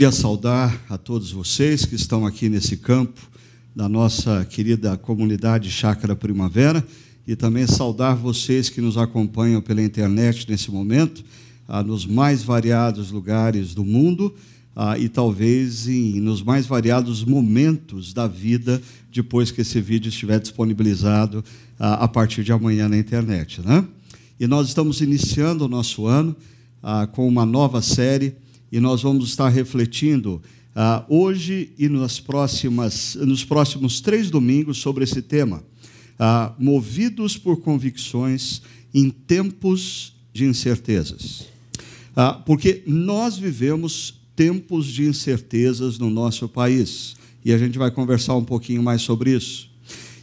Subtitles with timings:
[0.00, 3.20] Queria saudar a todos vocês que estão aqui nesse campo
[3.76, 6.82] da nossa querida comunidade Chácara Primavera
[7.26, 11.22] e também saudar vocês que nos acompanham pela internet nesse momento,
[11.68, 14.34] ah, nos mais variados lugares do mundo
[14.74, 18.80] ah, e talvez nos mais variados momentos da vida
[19.12, 21.44] depois que esse vídeo estiver disponibilizado
[21.78, 23.60] ah, a partir de amanhã na internet.
[23.60, 23.84] Né?
[24.40, 26.34] E nós estamos iniciando o nosso ano
[27.12, 28.34] com uma nova série
[28.70, 30.40] e nós vamos estar refletindo
[30.74, 35.64] ah, hoje e nas próximas, nos próximos três domingos sobre esse tema,
[36.18, 38.62] ah, movidos por convicções
[38.94, 41.48] em tempos de incertezas.
[42.14, 48.36] Ah, porque nós vivemos tempos de incertezas no nosso país e a gente vai conversar
[48.36, 49.68] um pouquinho mais sobre isso.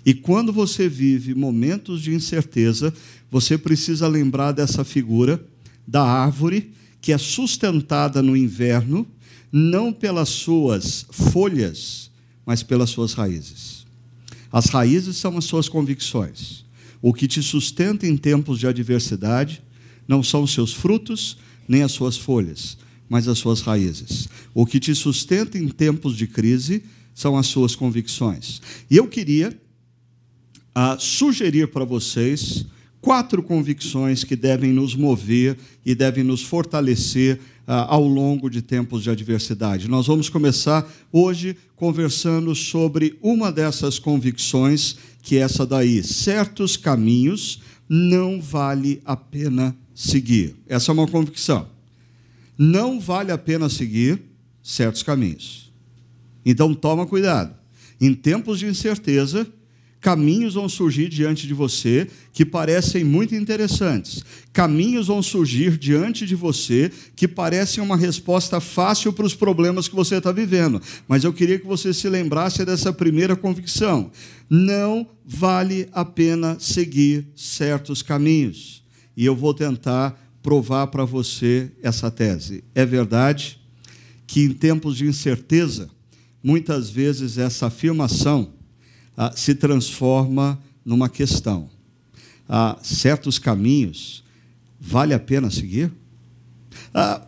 [0.06, 2.94] E quando você vive momentos de incerteza,
[3.30, 5.44] você precisa lembrar dessa figura
[5.86, 6.72] da árvore
[7.08, 9.08] que é sustentada no inverno,
[9.50, 12.12] não pelas suas folhas,
[12.46, 13.86] mas pelas suas raízes.
[14.52, 16.66] As raízes são as suas convicções.
[17.02, 19.64] O que te sustenta em tempos de adversidade
[20.06, 22.78] não são os seus frutos, nem as suas folhas,
[23.08, 24.28] mas as suas raízes.
[24.54, 26.84] O que te sustenta em tempos de crise
[27.16, 28.62] são as suas convicções.
[28.92, 29.58] E eu queria
[30.76, 32.66] a sugerir para vocês
[33.08, 39.02] quatro convicções que devem nos mover e devem nos fortalecer ah, ao longo de tempos
[39.02, 39.88] de adversidade.
[39.88, 47.62] Nós vamos começar hoje conversando sobre uma dessas convicções, que é essa daí: certos caminhos
[47.88, 50.58] não vale a pena seguir.
[50.68, 51.66] Essa é uma convicção.
[52.58, 54.22] Não vale a pena seguir
[54.62, 55.72] certos caminhos.
[56.46, 57.56] Então toma cuidado.
[58.02, 59.48] Em tempos de incerteza,
[60.00, 64.24] caminhos vão surgir diante de você que parecem muito interessantes.
[64.54, 69.96] Caminhos vão surgir diante de você que parecem uma resposta fácil para os problemas que
[69.96, 70.82] você está vivendo.
[71.08, 74.12] Mas eu queria que você se lembrasse dessa primeira convicção.
[74.50, 78.84] Não vale a pena seguir certos caminhos.
[79.16, 82.64] E eu vou tentar provar para você essa tese.
[82.74, 83.60] É verdade
[84.26, 85.90] que em tempos de incerteza,
[86.44, 88.57] muitas vezes essa afirmação
[89.18, 91.70] ah, se transforma numa questão.
[92.48, 94.24] Ah, certos caminhos
[94.80, 95.92] vale a pena seguir?
[96.94, 97.22] Ah,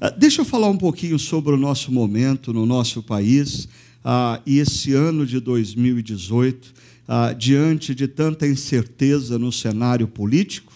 [0.00, 3.68] ah, deixa eu falar um pouquinho sobre o nosso momento no nosso país
[4.04, 6.72] ah, e esse ano de 2018,
[7.08, 10.72] ah, diante de tanta incerteza no cenário político,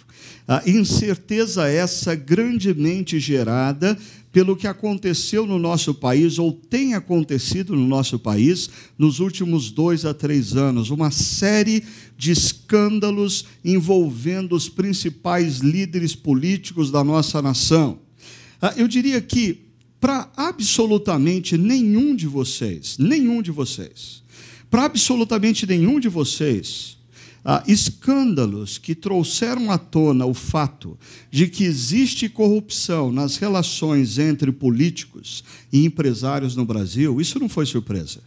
[0.67, 3.99] incerteza essa grandemente gerada
[4.31, 8.69] pelo que aconteceu no nosso país, ou tem acontecido no nosso país,
[8.99, 10.91] nos últimos dois a três anos.
[10.91, 11.83] Uma série
[12.17, 18.01] de escândalos envolvendo os principais líderes políticos da nossa nação.
[18.61, 19.61] Ah, eu diria que,
[20.01, 24.23] para absolutamente nenhum de vocês, nenhum de vocês,
[24.71, 26.98] para absolutamente nenhum de vocês,
[27.45, 30.99] ah, escândalos que trouxeram à tona o fato
[31.31, 37.67] de que existe corrupção nas relações entre políticos e empresários no Brasil, isso não foi
[37.67, 38.21] surpresa.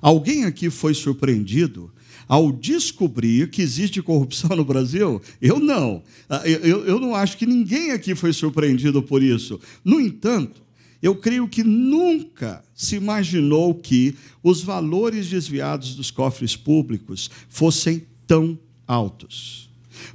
[0.00, 1.90] Alguém aqui foi surpreendido
[2.28, 5.22] ao descobrir que existe corrupção no Brasil?
[5.40, 6.02] Eu não.
[6.28, 9.60] Ah, eu, eu não acho que ninguém aqui foi surpreendido por isso.
[9.84, 10.60] No entanto,
[11.02, 18.58] eu creio que nunca se imaginou que os valores desviados dos cofres públicos fossem tão
[18.86, 19.66] altos.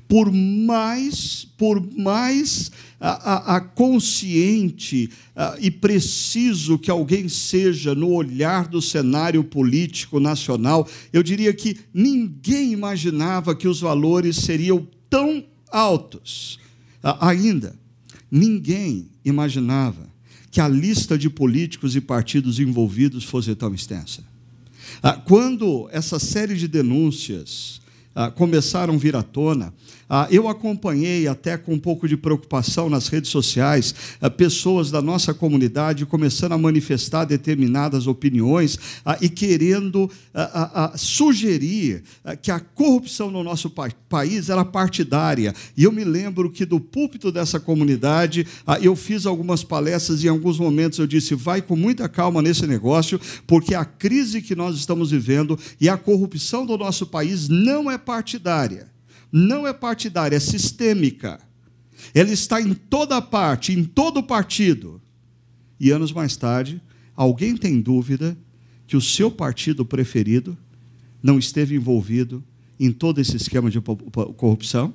[0.07, 8.11] Por mais, por mais a, a, a consciente a, e preciso que alguém seja no
[8.11, 15.43] olhar do cenário político nacional, eu diria que ninguém imaginava que os valores seriam tão
[15.71, 16.59] altos.
[17.19, 17.75] ainda,
[18.29, 20.09] ninguém imaginava
[20.51, 24.23] que a lista de políticos e partidos envolvidos fosse tão extensa.
[25.25, 27.80] Quando essa série de denúncias ah,
[28.35, 29.73] começaram a vir à tona.
[30.13, 35.01] Ah, eu acompanhei, até com um pouco de preocupação nas redes sociais, ah, pessoas da
[35.01, 40.11] nossa comunidade começando a manifestar determinadas opiniões ah, e querendo
[40.95, 42.03] sugerir
[42.41, 45.53] que a corrupção no nosso pa país era partidária.
[45.77, 48.45] E eu me lembro que do púlpito dessa comunidade
[48.81, 52.67] eu fiz algumas palestras e em alguns momentos eu disse: vai com muita calma nesse
[52.67, 57.89] negócio, porque a crise que nós estamos vivendo e a corrupção do nosso país não
[57.89, 58.90] é partidária.
[59.31, 61.39] Não é partidária, é sistêmica.
[62.13, 65.01] Ela está em toda parte, em todo partido.
[65.79, 66.81] E anos mais tarde,
[67.15, 68.37] alguém tem dúvida
[68.85, 70.57] que o seu partido preferido
[71.23, 72.43] não esteve envolvido
[72.79, 73.79] em todo esse esquema de
[74.35, 74.93] corrupção?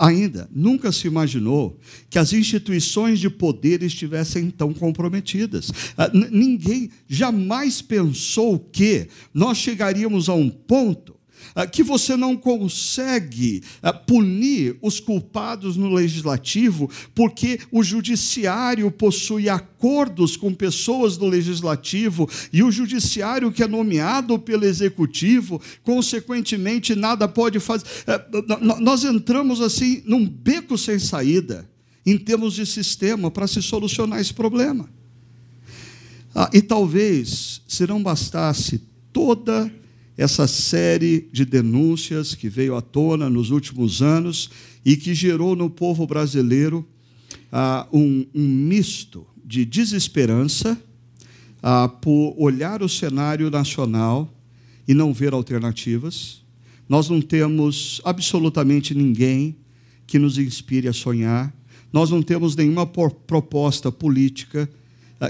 [0.00, 1.78] Ainda, nunca se imaginou
[2.10, 5.72] que as instituições de poder estivessem tão comprometidas.
[5.96, 11.17] Ah, ninguém jamais pensou que nós chegaríamos a um ponto
[11.72, 20.36] que você não consegue ah, punir os culpados no legislativo, porque o judiciário possui acordos
[20.36, 27.60] com pessoas do legislativo e o judiciário que é nomeado pelo executivo, consequentemente, nada pode
[27.60, 27.86] fazer.
[28.06, 28.24] Ah,
[28.80, 31.68] nós entramos assim num beco sem saída
[32.04, 34.88] em termos de sistema para se solucionar esse problema.
[36.52, 38.80] e talvez, se não bastasse
[39.12, 39.70] toda
[40.18, 44.50] essa série de denúncias que veio à tona nos últimos anos
[44.84, 46.84] e que gerou no povo brasileiro
[47.52, 50.76] ah, um, um, misto de desesperança
[51.62, 54.28] ah, por olhar o cenário nacional
[54.88, 56.42] e não ver alternativas.
[56.88, 59.54] Nós não temos absolutamente ninguém
[60.04, 61.54] que nos inspire a sonhar,
[61.92, 64.68] nós não temos nenhuma proposta política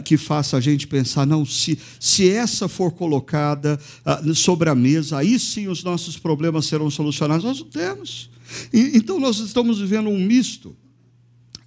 [0.04, 5.18] que faça a gente pensar, não, se, se essa for colocada uh, sobre a mesa,
[5.18, 7.44] aí sim os nossos problemas serão solucionados.
[7.44, 8.30] Nós não temos.
[8.72, 10.76] Então nós estamos vivendo um misto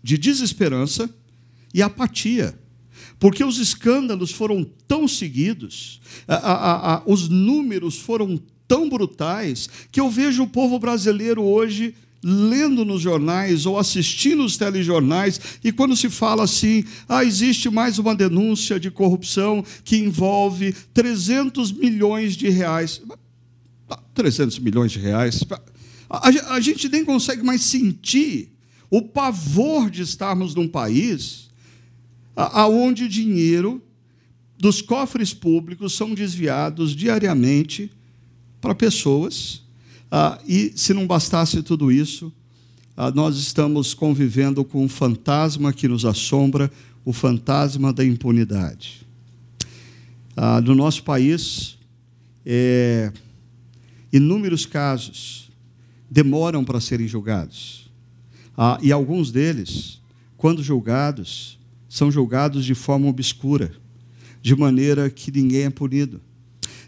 [0.04, 1.10] de desesperança
[1.74, 2.58] e apatia.
[3.20, 10.10] Porque os escândalos foram tão seguidos, a, a, os números foram tão brutais, que eu
[10.10, 16.10] vejo o povo brasileiro hoje lendo nos jornais ou assistindo os telejornais, e quando se
[16.10, 23.02] fala assim, ah, existe mais uma denúncia de corrupção que envolve 300 milhões de reais.
[24.14, 25.44] 300 milhões de reais.
[26.10, 28.52] A gente nem consegue mais sentir
[28.90, 31.50] o pavor de estarmos num país
[32.36, 33.82] aonde dinheiro
[34.58, 37.92] dos cofres públicos são desviados diariamente
[38.60, 39.61] para pessoas
[40.12, 42.34] ah, e se não bastasse tudo isso,
[42.98, 46.70] ah, nós estamos convivendo com um fantasma que nos assombra,
[47.06, 49.08] o fantasma da impunidade.
[50.36, 51.78] Ah, no nosso país,
[52.46, 53.14] é,
[54.12, 55.50] inúmeros casos
[56.10, 57.90] demoram para serem julgados.
[58.58, 60.02] Ah, e alguns deles,
[60.36, 63.74] quando julgados, são julgados de forma obscura,
[64.42, 66.20] de maneira que ninguém é punido.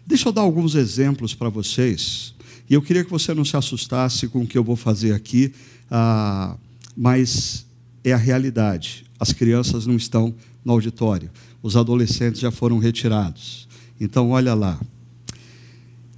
[0.06, 2.33] Deixa eu dar alguns exemplos para vocês
[2.68, 5.52] e eu queria que você não se assustasse com o que eu vou fazer aqui,
[5.90, 6.56] ah,
[6.96, 7.66] mas
[8.02, 9.04] é a realidade.
[9.18, 10.34] As crianças não estão
[10.64, 11.30] no auditório,
[11.62, 13.68] os adolescentes já foram retirados.
[14.00, 14.80] Então, olha lá.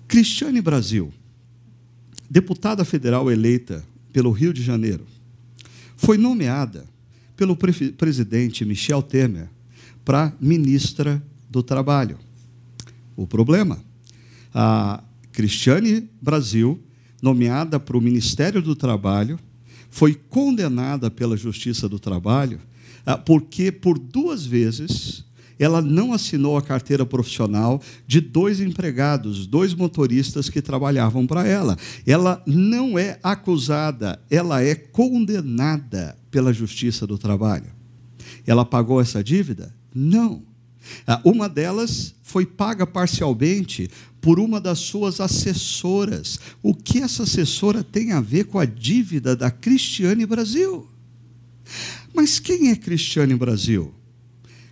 [0.09, 1.13] Cristiane Brasil,
[2.31, 5.05] deputada federal eleita pelo Rio de Janeiro,
[5.97, 6.87] foi nomeada
[7.37, 9.49] pelo pre presidente Michel Temer
[10.05, 12.19] para ministra do Trabalho.
[13.17, 13.83] O problema?
[14.55, 15.03] A
[15.37, 16.83] Cristiane Brasil,
[17.21, 19.39] nomeada para o Ministério do Trabalho,
[19.91, 22.59] foi condenada pela Justiça do Trabalho
[23.05, 25.27] ah, porque, por duas vezes,
[25.59, 31.77] ela não assinou a carteira profissional de dois empregados, dois motoristas que trabalhavam para ela.
[32.07, 37.71] Ela não é acusada, ela é condenada pela Justiça do Trabalho.
[38.47, 39.75] Ela pagou essa dívida?
[39.95, 40.43] Não.
[41.07, 43.91] Ah, uma delas foi paga parcialmente
[44.27, 46.41] por uma das suas assessoras.
[46.61, 50.85] O que essa assessora tem a ver com a dívida da Cristiane Brasil?
[52.13, 53.95] Mas quem é Cristiane Brasil?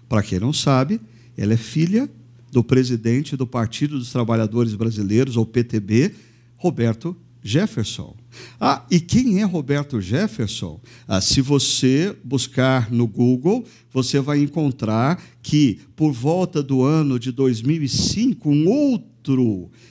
[0.09, 1.01] Para quem não sabe,
[1.37, 2.11] ela é filha
[2.51, 6.13] do presidente do Partido dos Trabalhadores Brasileiros, ou PTB,
[6.57, 8.17] Roberto Jefferson.
[8.59, 10.81] Ah, e quem é Roberto Jefferson?
[11.07, 17.31] Ah, se você buscar no Google, você vai encontrar que, por volta do ano de
[17.31, 19.14] 2005, um outro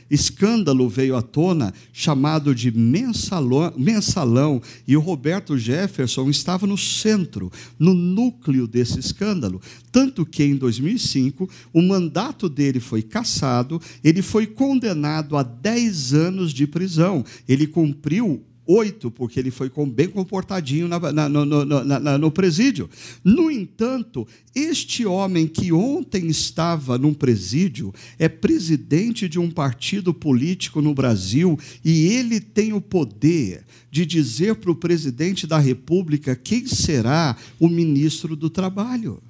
[0.09, 7.51] escândalo veio à tona, chamado de mensalão, mensalão, e o Roberto Jefferson estava no centro,
[7.79, 9.61] no núcleo desse escândalo.
[9.91, 16.53] Tanto que, em 2005, o mandato dele foi cassado, ele foi condenado a 10 anos
[16.53, 17.23] de prisão.
[17.47, 22.89] Ele cumpriu oito, porque ele foi bem comportadinho na, na, no, no, na, no presídio.
[23.23, 30.81] No entanto, este homem que ontem estava num presídio é presidente de um partido político
[30.81, 36.65] no Brasil e ele tem o poder de dizer para o presidente da República quem
[36.65, 39.21] será o ministro do Trabalho.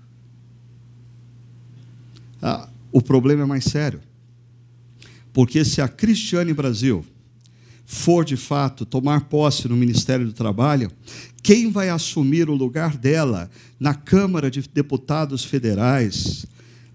[2.41, 3.99] Ah, o problema é mais sério.
[5.31, 7.03] Porque se a Cristiane Brasil
[7.85, 10.91] for de fato tomar posse no Ministério do Trabalho,
[11.41, 13.49] quem vai assumir o lugar dela
[13.79, 16.45] na Câmara de Deputados Federais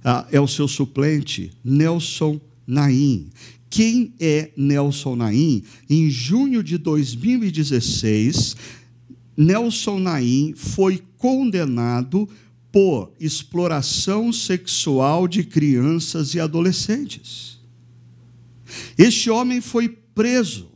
[0.05, 3.29] ah, é o seu suplente, Nelson Naim.
[3.69, 5.63] Quem é Nelson Naim?
[5.91, 8.57] Em junho de 2016,
[9.37, 12.29] Nelson Naim foi condenado
[12.73, 17.59] por exploração sexual de crianças e adolescentes.
[18.97, 20.69] Este homem foi preso.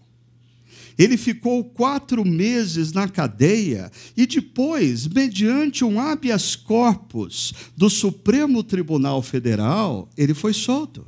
[0.99, 9.23] Ele ficou quatro meses na cadeia e depois, mediante um habeas corpus do Supremo Tribunal
[9.23, 11.07] Federal, ele foi solto.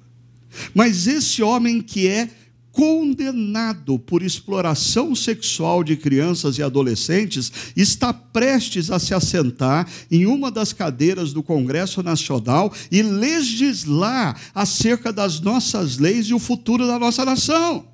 [0.75, 2.31] Mas esse homem que é
[2.75, 10.51] condenado por exploração sexual de crianças e adolescentes, está prestes a se assentar em uma
[10.51, 16.99] das cadeiras do Congresso Nacional e legislar acerca das nossas leis e o futuro da
[16.99, 17.87] nossa nação.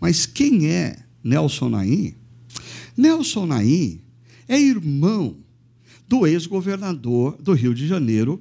[0.00, 2.14] Mas quem é Nelson Naim?
[2.96, 4.00] Nelson Naim
[4.48, 5.36] é irmão
[6.08, 8.40] do ex-governador do Rio de Janeiro,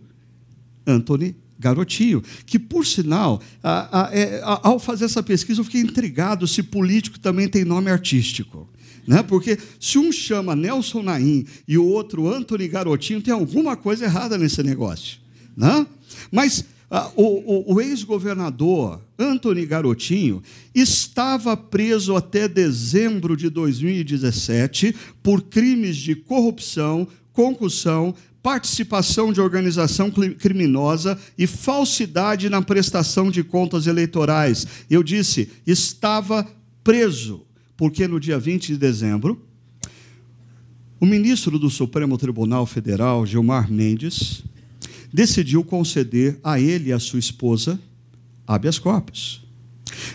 [0.86, 5.82] Anthony garotinho, que, por sinal, a, a, é, a, ao fazer essa pesquisa, eu fiquei
[5.82, 8.70] intrigado se político também tem nome artístico.
[9.08, 9.24] Né?
[9.24, 14.38] Porque se um chama Nelson Naim e o outro Anthony Garotinho, tem alguma coisa errada
[14.38, 15.18] nesse negócio.
[15.56, 15.88] Né?
[16.32, 16.65] Mas
[17.15, 17.24] o,
[17.72, 20.43] o, o ex-governador Anthony Garotinho
[20.74, 31.17] estava preso até dezembro de 2017 por crimes de corrupção, concussão, participação de organização criminosa
[31.38, 34.67] e falsidade na prestação de contas eleitorais.
[34.89, 36.48] Eu disse, estava
[36.84, 37.41] preso,
[37.75, 39.41] porque no dia 20 de dezembro,
[41.00, 44.43] o ministro do Supremo Tribunal Federal, Gilmar Mendes,
[45.12, 47.79] decidiu conceder a ele e a sua esposa
[48.48, 49.44] habeas corpus.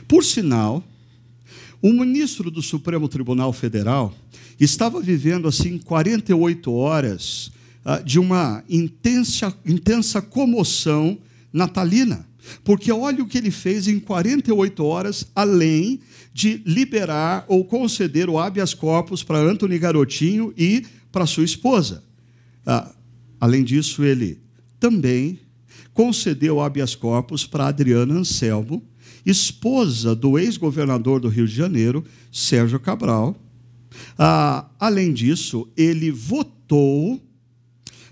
[0.07, 0.85] Por sinal,
[1.83, 4.15] o ministro do Supremo Tribunal Federal
[4.59, 7.51] estava vivendo assim 48 horas
[7.85, 11.19] ah, de uma intensa, intensa comoção
[11.53, 12.29] natalina.
[12.65, 16.01] Porque olha o que ele fez em 48 horas, além
[16.33, 22.03] de liberar ou conceder o habeas corpus para Antony Garotinho e para sua esposa.
[22.67, 22.93] Ah,
[23.41, 24.39] além disso, ele
[24.79, 25.39] também
[26.01, 28.83] concedeu habeas corpus para Adriana Anselmo,
[29.27, 32.03] esposa do ex-governador do Rio de Janeiro,
[32.33, 33.37] Sérgio Cabral.
[34.19, 37.21] Ah, além disso, ele votou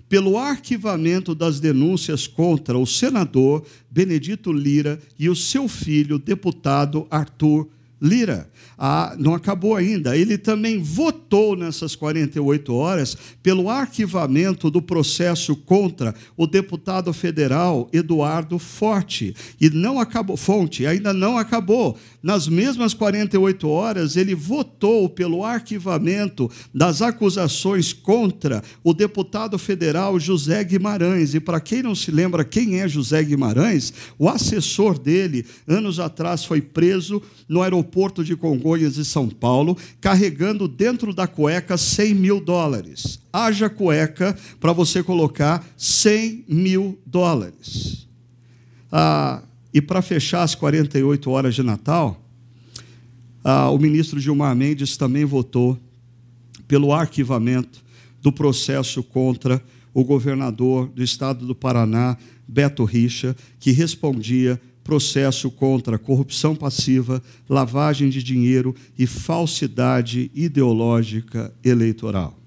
[0.07, 7.67] pelo arquivamento das denúncias contra o senador Benedito Lira e o seu filho, deputado Arthur
[8.01, 8.49] Lira.
[8.77, 10.15] Ah, não acabou ainda.
[10.15, 18.57] Ele também votou nessas 48 horas pelo arquivamento do processo contra o deputado federal Eduardo
[18.57, 19.35] Forte.
[19.59, 21.97] E não acabou, Fonte, ainda não acabou.
[22.21, 30.61] Nas mesmas 48 horas, ele votou pelo arquivamento das acusações contra o deputado federal José
[30.63, 31.33] Guimarães.
[31.33, 36.43] E para quem não se lembra quem é José Guimarães, o assessor dele, anos atrás,
[36.43, 42.41] foi preso no aeroporto de Congonhas e São Paulo, carregando dentro da cueca 100 mil
[42.41, 43.19] dólares.
[43.31, 48.07] Haja cueca para você colocar 100 mil dólares.
[48.91, 52.19] Ah, e para fechar as 48 horas de Natal,
[53.43, 55.77] ah, o ministro Gilmar Mendes também votou
[56.67, 57.83] pelo arquivamento
[58.21, 65.99] do processo contra o governador do estado do Paraná, Beto Richa, que respondia processo contra
[65.99, 72.37] corrupção passiva, lavagem de dinheiro e falsidade ideológica eleitoral.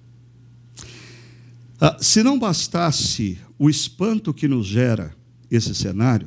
[1.81, 5.14] Ah, se não bastasse o espanto que nos gera
[5.50, 6.26] esse cenário,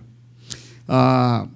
[0.87, 1.47] ah,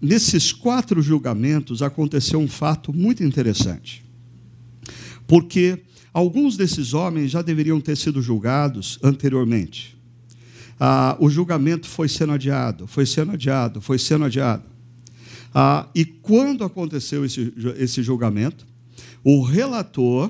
[0.00, 4.04] nesses quatro julgamentos aconteceu um fato muito interessante.
[5.26, 9.92] Porque alguns desses homens já deveriam ter sido julgados anteriormente
[10.84, 14.64] ah, o julgamento foi sendo adiado, foi sendo adiado, foi sendo adiado.
[15.54, 18.66] Ah, e quando aconteceu esse, esse julgamento,
[19.22, 20.28] o relator,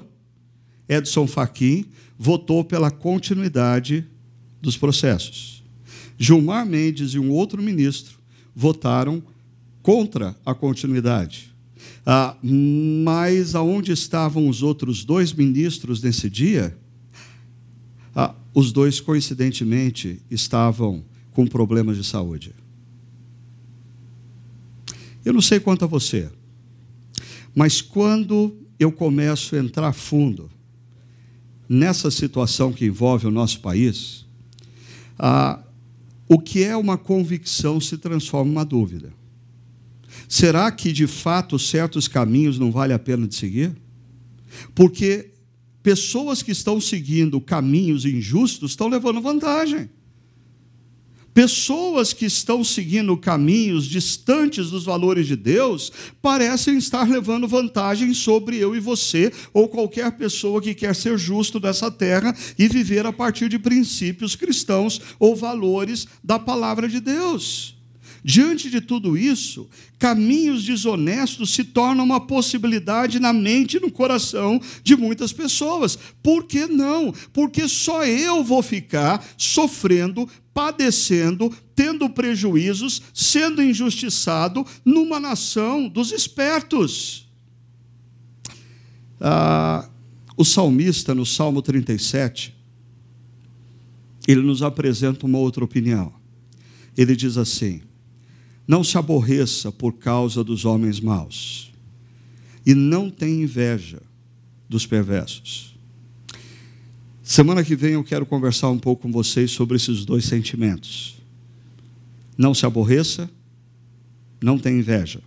[0.86, 1.86] Edson Fachin,
[2.18, 4.06] votou pela continuidade
[4.60, 5.61] dos processos.
[6.22, 8.16] Gilmar Mendes e um outro ministro
[8.54, 9.20] votaram
[9.82, 11.52] contra a continuidade.
[12.06, 16.78] Ah, mas aonde estavam os outros dois ministros nesse dia?
[18.14, 22.54] Ah, os dois, coincidentemente, estavam com problemas de saúde.
[25.24, 26.30] Eu não sei quanto a você,
[27.52, 30.48] mas quando eu começo a entrar fundo
[31.68, 34.24] nessa situação que envolve o nosso país,
[35.18, 35.58] ah,
[36.28, 39.12] o que é uma convicção se transforma em uma dúvida.
[40.28, 43.72] Será que de fato certos caminhos não vale a pena de seguir?
[44.74, 45.30] Porque
[45.82, 49.90] pessoas que estão seguindo caminhos injustos estão levando vantagem.
[51.34, 58.58] Pessoas que estão seguindo caminhos distantes dos valores de Deus parecem estar levando vantagem sobre
[58.58, 63.12] eu e você, ou qualquer pessoa que quer ser justo nessa terra e viver a
[63.12, 67.76] partir de princípios cristãos ou valores da palavra de Deus.
[68.24, 74.60] Diante de tudo isso, caminhos desonestos se tornam uma possibilidade na mente e no coração
[74.84, 75.98] de muitas pessoas.
[76.22, 77.12] Por que não?
[77.32, 87.28] Porque só eu vou ficar sofrendo, padecendo, tendo prejuízos, sendo injustiçado numa nação dos espertos.
[89.20, 89.88] Ah,
[90.36, 92.54] o salmista, no Salmo 37,
[94.26, 96.12] ele nos apresenta uma outra opinião.
[96.96, 97.82] Ele diz assim:
[98.66, 101.72] não se aborreça por causa dos homens maus,
[102.64, 104.02] e não tenha inveja
[104.68, 105.71] dos perversos.
[107.32, 111.16] Semana que vem eu quero conversar um pouco com vocês sobre esses dois sentimentos.
[112.36, 113.30] Não se aborreça,
[114.38, 115.22] não tenha inveja.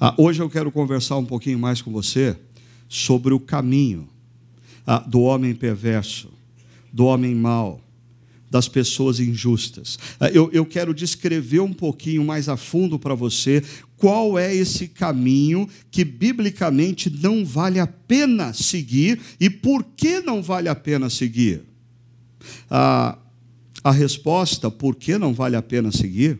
[0.00, 2.34] Ah, hoje eu quero conversar um pouquinho mais com você
[2.88, 4.08] sobre o caminho
[4.86, 6.30] ah, do homem perverso,
[6.90, 7.78] do homem mau,
[8.50, 9.98] das pessoas injustas.
[10.18, 13.62] Ah, eu, eu quero descrever um pouquinho mais a fundo para você
[13.96, 20.42] qual é esse caminho que biblicamente não vale a pena seguir e por que não
[20.42, 21.62] vale a pena seguir.
[22.70, 23.18] A,
[23.92, 26.38] resposta, por que não vale a pena seguir,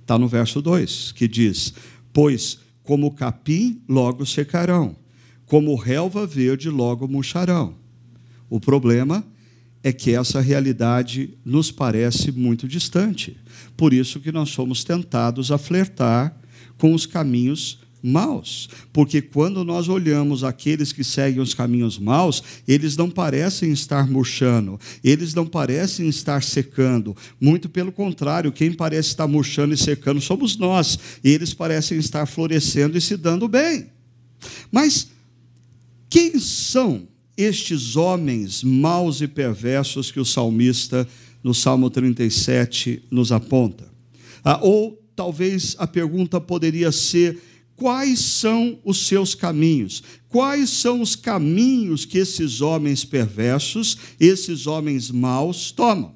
[0.00, 1.74] está no verso 2, que diz:
[2.12, 4.96] Pois como capim logo secarão,
[5.44, 7.74] como relva verde logo murcharão.
[8.48, 9.26] O problema
[9.82, 13.36] é que essa realidade nos parece muito distante.
[13.76, 16.36] Por isso que nós somos tentados a flertar
[16.78, 22.96] com os caminhos maus, porque quando nós olhamos aqueles que seguem os caminhos maus, eles
[22.96, 29.26] não parecem estar murchando, eles não parecem estar secando, muito pelo contrário, quem parece estar
[29.26, 33.88] murchando e secando somos nós, eles parecem estar florescendo e se dando bem.
[34.70, 35.08] Mas
[36.08, 41.06] quem são estes homens maus e perversos que o salmista,
[41.42, 43.88] no Salmo 37, nos aponta?
[44.44, 47.42] Ah, ou talvez a pergunta poderia ser:
[47.74, 50.02] quais são os seus caminhos?
[50.28, 56.14] Quais são os caminhos que esses homens perversos, esses homens maus tomam?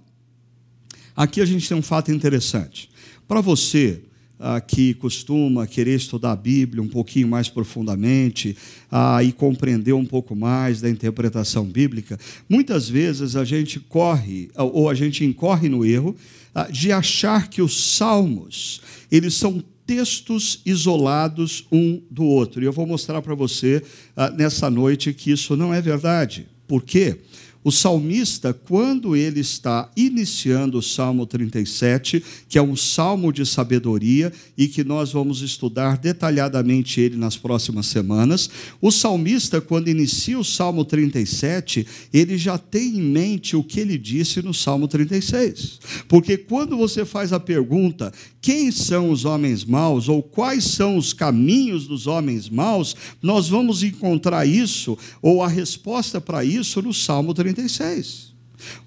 [1.16, 2.90] Aqui a gente tem um fato interessante.
[3.26, 4.04] Para você
[4.40, 8.56] ah, que costuma querer estudar a Bíblia um pouquinho mais profundamente
[8.90, 14.88] ah, e compreender um pouco mais da interpretação bíblica, muitas vezes a gente corre, ou
[14.88, 16.16] a gente incorre no erro
[16.54, 18.80] ah, de achar que os salmos,
[19.12, 22.62] eles são textos isolados um do outro.
[22.62, 23.82] E eu vou mostrar para você
[24.16, 26.46] ah, nessa noite que isso não é verdade.
[26.66, 27.18] Por quê?
[27.62, 34.32] O salmista, quando ele está iniciando o Salmo 37, que é um salmo de sabedoria
[34.56, 38.48] e que nós vamos estudar detalhadamente ele nas próximas semanas,
[38.80, 43.98] o salmista, quando inicia o Salmo 37, ele já tem em mente o que ele
[43.98, 45.80] disse no Salmo 36.
[46.08, 51.12] Porque quando você faz a pergunta, quem são os homens maus ou quais são os
[51.12, 57.34] caminhos dos homens maus, nós vamos encontrar isso, ou a resposta para isso, no Salmo
[57.34, 58.34] 36.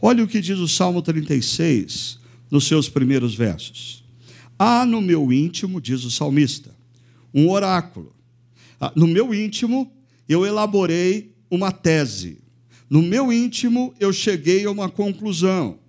[0.01, 4.03] Olha o que diz o Salmo 36, nos seus primeiros versos.
[4.57, 6.75] Há no meu íntimo, diz o salmista,
[7.33, 8.13] um oráculo.
[8.79, 9.91] Ah, no meu íntimo,
[10.27, 12.39] eu elaborei uma tese.
[12.89, 15.79] No meu íntimo, eu cheguei a uma conclusão.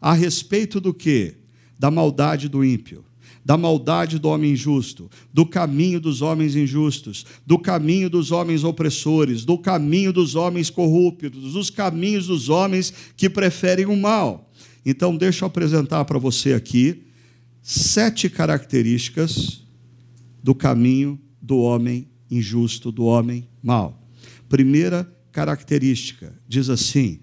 [0.00, 1.41] A respeito do que?
[1.82, 3.04] Da maldade do ímpio,
[3.44, 9.44] da maldade do homem injusto, do caminho dos homens injustos, do caminho dos homens opressores,
[9.44, 14.48] do caminho dos homens corruptos, dos caminhos dos homens que preferem o mal.
[14.86, 17.02] Então, deixa eu apresentar para você aqui
[17.60, 19.64] sete características
[20.40, 24.00] do caminho do homem injusto, do homem mau.
[24.48, 27.18] Primeira característica, diz assim: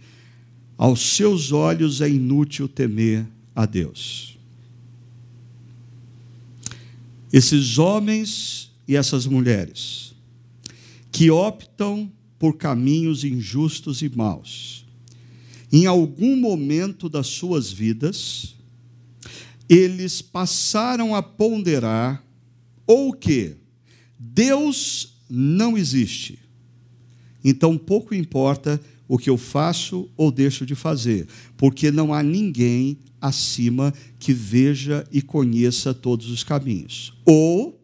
[0.78, 4.29] aos seus olhos é inútil temer a Deus.
[7.32, 10.16] Esses homens e essas mulheres
[11.12, 14.86] que optam por caminhos injustos e maus,
[15.72, 18.56] em algum momento das suas vidas,
[19.68, 22.24] eles passaram a ponderar
[22.88, 23.56] ou que
[24.18, 26.40] Deus não existe.
[27.44, 32.98] Então pouco importa o que eu faço ou deixo de fazer, porque não há ninguém
[33.22, 37.14] acima que veja e conheça todos os caminhos.
[37.26, 37.80] Ou,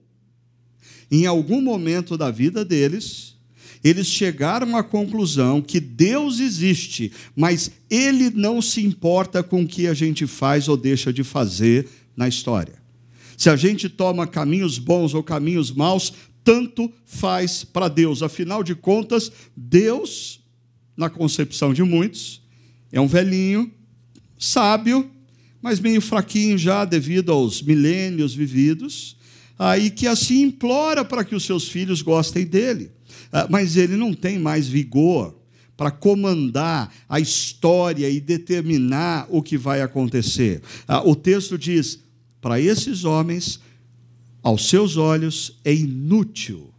[1.12, 3.36] em algum momento da vida deles,
[3.84, 9.88] eles chegaram à conclusão que Deus existe, mas Ele não se importa com o que
[9.88, 12.84] a gente faz ou deixa de fazer na história.
[13.38, 18.24] Se a gente toma caminhos bons ou caminhos maus, tanto faz para Deus.
[18.24, 20.40] Afinal de contas, Deus,
[20.98, 22.42] na concepção de muitos,
[22.92, 23.72] é um velhinho,
[24.38, 25.12] sábio,
[25.66, 29.18] mas meio fraquinho já devido aos milênios vividos,
[29.58, 32.92] aí que assim implora para que os seus filhos gostem dele.
[33.34, 35.36] Ah, mas ele não tem mais vigor
[35.76, 40.62] para comandar a história e determinar o que vai acontecer.
[40.88, 42.00] Ah, o texto diz:
[42.40, 43.60] para esses homens,
[44.44, 46.75] aos seus olhos, é inútil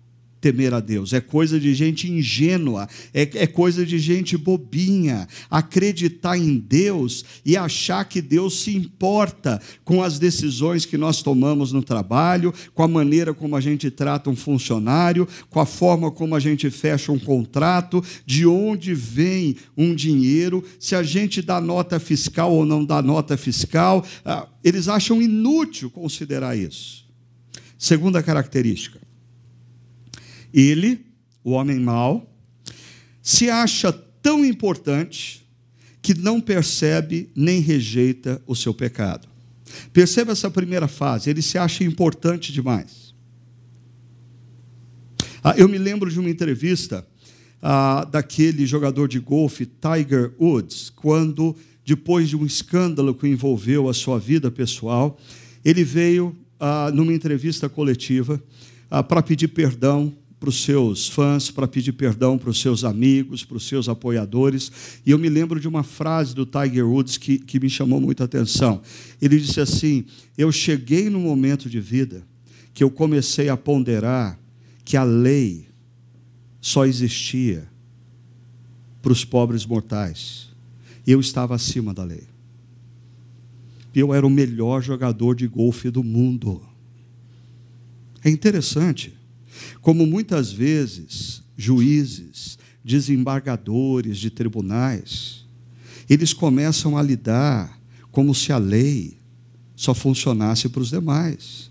[0.47, 5.27] temer a Deus, é coisa de gente ingênua, é, é, coisa de gente bobinha.
[5.51, 11.73] Acreditar em Deus e achar que Deus se importa com as decisões que nós tomamos
[11.73, 16.37] no trabalho, com a maneira como a gente trata um funcionário, com a forma como
[16.37, 21.99] a gente fecha um contrato, de onde vem um dinheiro, se a gente dá nota
[21.99, 24.07] fiscal ou não dá nota fiscal.
[24.25, 27.05] Ah, eles acham inútil considerar isso.
[27.77, 29.06] Segunda característica
[30.57, 31.05] ele,
[31.45, 32.35] o homem mau,
[33.21, 35.47] se acha tão importante
[36.01, 39.29] que não percebe nem rejeita o seu pecado.
[39.93, 43.15] Perceba essa primeira fase, ele se acha importante demais.
[45.43, 47.07] Ah, eu me lembro de uma entrevista
[47.61, 53.95] ah, daquele jogador de golfe, Tiger Woods, quando, depois de um escândalo que envolveu a
[53.95, 55.19] sua vida pessoal,
[55.65, 58.43] ele veio ah, numa entrevista coletiva
[58.91, 63.45] ah, para pedir perdão para os seus fãs, para pedir perdão para os seus amigos,
[63.45, 65.01] para os seus apoiadores.
[65.05, 68.25] E eu me lembro de uma frase do Tiger Woods que, que me chamou muita
[68.25, 68.83] atenção.
[69.21, 70.05] Ele disse assim:
[70.37, 72.27] Eu cheguei num momento de vida
[72.75, 74.39] que eu comecei a ponderar
[74.85, 75.67] que a lei
[76.61, 77.67] só existia
[79.01, 80.51] para os pobres mortais.
[81.07, 82.25] Eu estava acima da lei.
[83.95, 86.61] Eu era o melhor jogador de golfe do mundo.
[88.23, 89.15] É interessante
[89.81, 95.45] como muitas vezes juízes, desembargadores de tribunais,
[96.09, 97.79] eles começam a lidar
[98.13, 99.19] como se a lei
[99.75, 101.71] só funcionasse para os demais.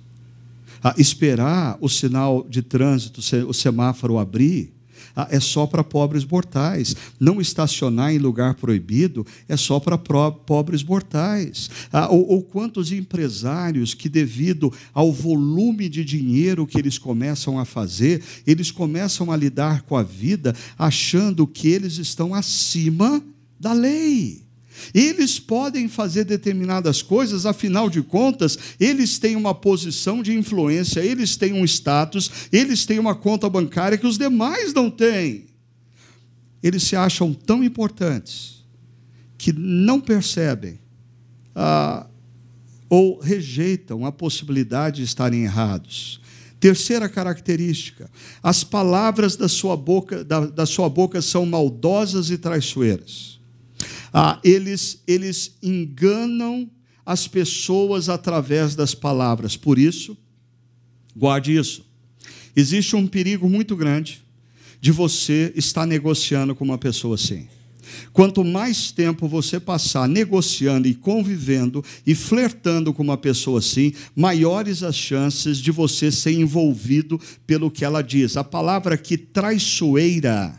[0.83, 4.74] A esperar o sinal de trânsito, o semáforo abrir,
[5.29, 6.95] é só para pobres mortais.
[7.19, 11.69] Não estacionar em lugar proibido é só para pobres mortais.
[11.91, 17.65] Ah, ou, ou quantos empresários que, devido ao volume de dinheiro que eles começam a
[17.65, 23.21] fazer, eles começam a lidar com a vida achando que eles estão acima
[23.59, 24.44] da lei.
[24.93, 31.35] Eles podem fazer determinadas coisas, afinal de contas, eles têm uma posição de influência, eles
[31.35, 35.47] têm um status, eles têm uma conta bancária que os demais não têm.
[36.61, 38.65] Eles se acham tão importantes
[39.37, 40.79] que não percebem
[41.53, 42.07] ah,
[42.89, 46.19] ou rejeitam a possibilidade de estarem errados.
[46.59, 48.09] Terceira característica:
[48.41, 53.34] as palavras da sua boca, da, da sua boca são maldosas e traiçoeiras
[54.17, 56.71] ah, eles, eles enganam
[57.05, 59.57] as pessoas através das palavras.
[59.57, 60.15] Por isso,
[61.13, 61.85] guarde isso.
[62.55, 64.23] Existe um perigo muito grande
[64.79, 67.49] de você estar negociando com uma pessoa assim.
[68.13, 74.81] Quanto mais tempo você passar negociando e convivendo e flertando com uma pessoa assim, maiores
[74.81, 78.37] as chances de você ser envolvido pelo que ela diz.
[78.37, 80.57] A palavra que traiçoeira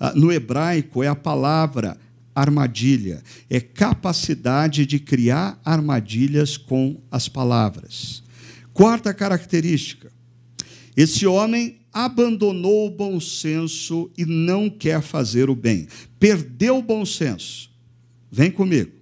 [0.00, 1.96] ah, no hebraico é a palavra
[2.36, 8.22] armadilha, é capacidade de criar armadilhas com as palavras.
[8.74, 10.12] Quarta característica:
[10.94, 15.88] esse homem abandonou o bom senso e não quer fazer o bem.
[16.20, 17.70] Perdeu o bom senso.
[18.30, 18.92] Vem comigo.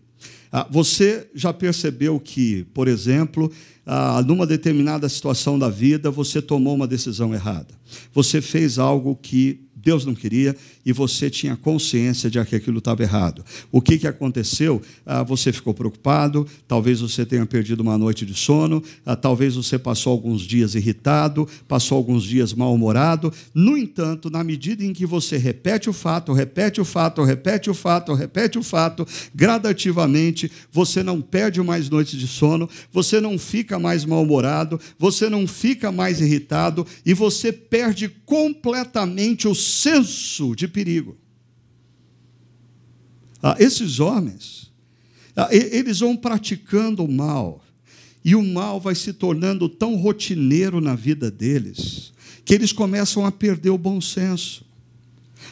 [0.53, 3.51] Ah, você já percebeu que, por exemplo,
[3.85, 7.75] ah, numa determinada situação da vida, você tomou uma decisão errada.
[8.12, 13.03] Você fez algo que Deus não queria e você tinha consciência de que aquilo estava
[13.03, 13.44] errado.
[13.70, 14.81] O que, que aconteceu?
[15.05, 19.79] Ah, você ficou preocupado, talvez você tenha perdido uma noite de sono, ah, talvez você
[19.79, 23.33] passou alguns dias irritado, passou alguns dias mal-humorado.
[23.55, 27.75] No entanto, na medida em que você repete o fato, repete o fato, repete o
[27.75, 33.79] fato, repete o fato, gradativamente, você não perde mais noites de sono, você não fica
[33.79, 41.17] mais mal-humorado, você não fica mais irritado e você perde completamente o senso de perigo.
[43.43, 44.73] Ah, esses homens,
[45.37, 47.63] ah, eles vão praticando o mal,
[48.25, 52.13] e o mal vai se tornando tão rotineiro na vida deles,
[52.45, 54.65] que eles começam a perder o bom senso.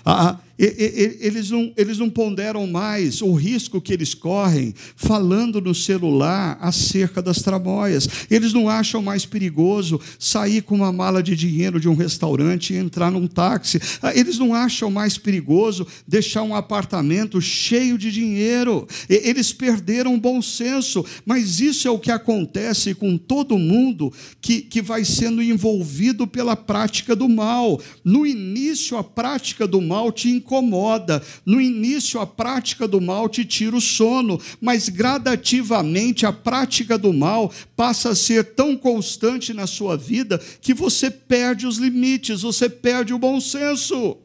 [0.05, 6.57] Ah, eles não, eles não ponderam mais o risco que eles correm falando no celular
[6.61, 8.09] acerca das tramóias.
[8.31, 12.77] Eles não acham mais perigoso sair com uma mala de dinheiro de um restaurante e
[12.77, 13.81] entrar num táxi.
[14.01, 18.87] Ah, eles não acham mais perigoso deixar um apartamento cheio de dinheiro.
[19.09, 24.61] Eles perderam o bom senso, mas isso é o que acontece com todo mundo que,
[24.61, 27.81] que vai sendo envolvido pela prática do mal.
[28.05, 31.23] No início, a prática do mal te incomoda.
[31.47, 37.13] No início, a prática do mal te tira o sono, mas gradativamente a prática do
[37.13, 42.69] mal passa a ser tão constante na sua vida que você perde os limites, você
[42.69, 44.19] perde o bom senso.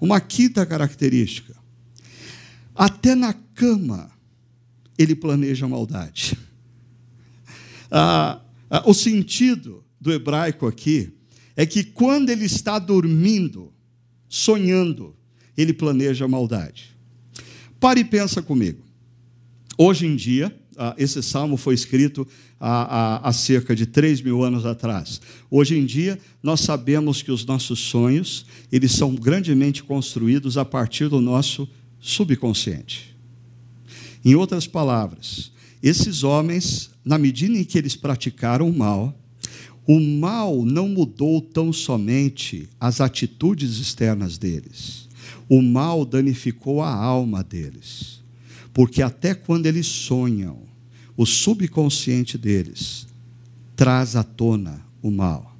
[0.00, 1.56] Uma quinta característica:
[2.74, 4.10] até na cama
[4.98, 6.38] ele planeja maldade.
[7.90, 11.12] Ah, ah, o sentido do hebraico aqui
[11.56, 13.73] é que quando ele está dormindo,
[14.34, 15.14] sonhando,
[15.56, 16.90] ele planeja maldade.
[17.78, 18.82] Pare e pensa comigo.
[19.78, 22.26] Hoje em dia, ah, esse salmo foi escrito
[22.58, 25.20] há, há, cerca de 3 mil anos atrás.
[25.48, 31.08] Hoje em dia, nós sabemos que os nossos sonhos, eles são grandemente construídos a partir
[31.08, 31.68] do nosso
[32.00, 33.16] subconsciente.
[34.24, 39.16] Em outras palavras, esses homens, na medida em que eles praticaram o mal,
[39.86, 45.08] o mal não mudou tão somente as atitudes externas deles,
[45.48, 48.22] o mal danificou a alma deles,
[48.72, 50.58] porque até quando eles sonham,
[51.16, 53.06] o subconsciente deles
[53.76, 55.53] traz à tona o mal.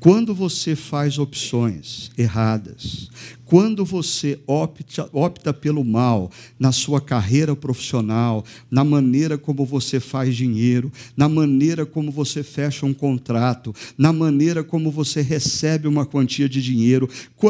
[0.00, 3.10] Quando você faz opções erradas,
[3.44, 10.34] quando você opta, opta pelo mal na sua carreira profissional, na maneira como você faz
[10.34, 16.48] dinheiro, na maneira como você fecha um contrato, na maneira como você recebe uma quantia
[16.48, 17.06] de dinheiro,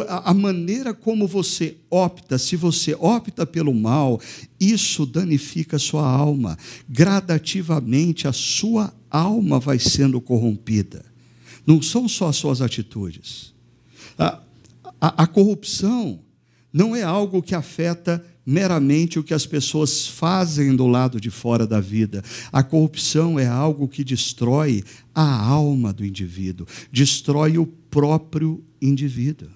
[0.09, 4.21] a maneira como você opta, se você opta pelo mal,
[4.59, 6.59] isso danifica a sua alma.
[6.89, 11.10] Gradativamente a sua alma vai sendo corrompida
[11.71, 13.55] não são só as suas atitudes.
[14.19, 14.41] A,
[15.01, 16.19] a, a corrupção
[16.73, 21.69] não é algo que afeta meramente o que as pessoas fazem do lado de fora
[21.69, 22.25] da vida.
[22.51, 24.83] A corrupção é algo que destrói
[25.15, 29.49] a alma do indivíduo, destrói o próprio indivíduo.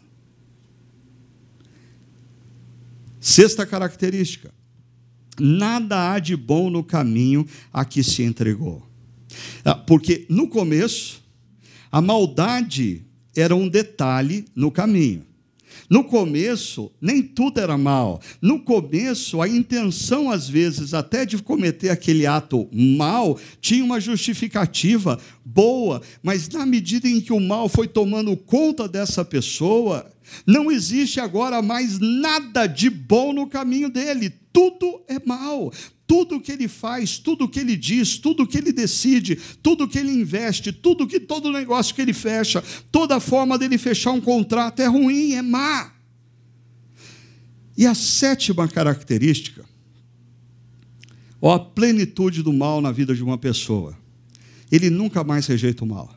[3.18, 4.54] Sexta característica:
[5.40, 8.86] nada há de bom no caminho a que se entregou.
[9.64, 11.23] Ah, porque no começo,
[11.94, 15.24] a maldade era um detalhe no caminho.
[15.88, 18.20] No começo, nem tudo era mal.
[18.42, 25.20] No começo, a intenção, às vezes, até de cometer aquele ato mal, tinha uma justificativa
[25.44, 30.10] boa, mas na medida em que o mal foi tomando conta dessa pessoa,
[30.44, 34.34] não existe agora mais nada de bom no caminho dele.
[34.52, 35.70] Tudo é mal.
[36.06, 40.12] Tudo que ele faz, tudo que ele diz, tudo que ele decide, tudo que ele
[40.12, 42.62] investe, tudo que todo negócio que ele fecha,
[42.92, 45.92] toda forma dele fechar um contrato é ruim, é má.
[47.76, 49.64] E a sétima característica,
[51.40, 53.96] ó, a plenitude do mal na vida de uma pessoa.
[54.70, 56.14] Ele nunca mais rejeita o mal.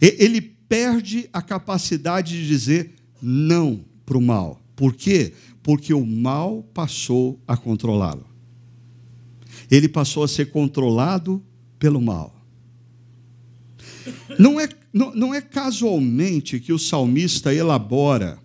[0.00, 4.60] Ele perde a capacidade de dizer não para o mal.
[4.74, 5.32] Por quê?
[5.62, 8.26] Porque o mal passou a controlá-lo.
[9.70, 11.42] Ele passou a ser controlado
[11.78, 12.34] pelo mal.
[14.38, 18.38] Não é, não, não é casualmente que o salmista elabora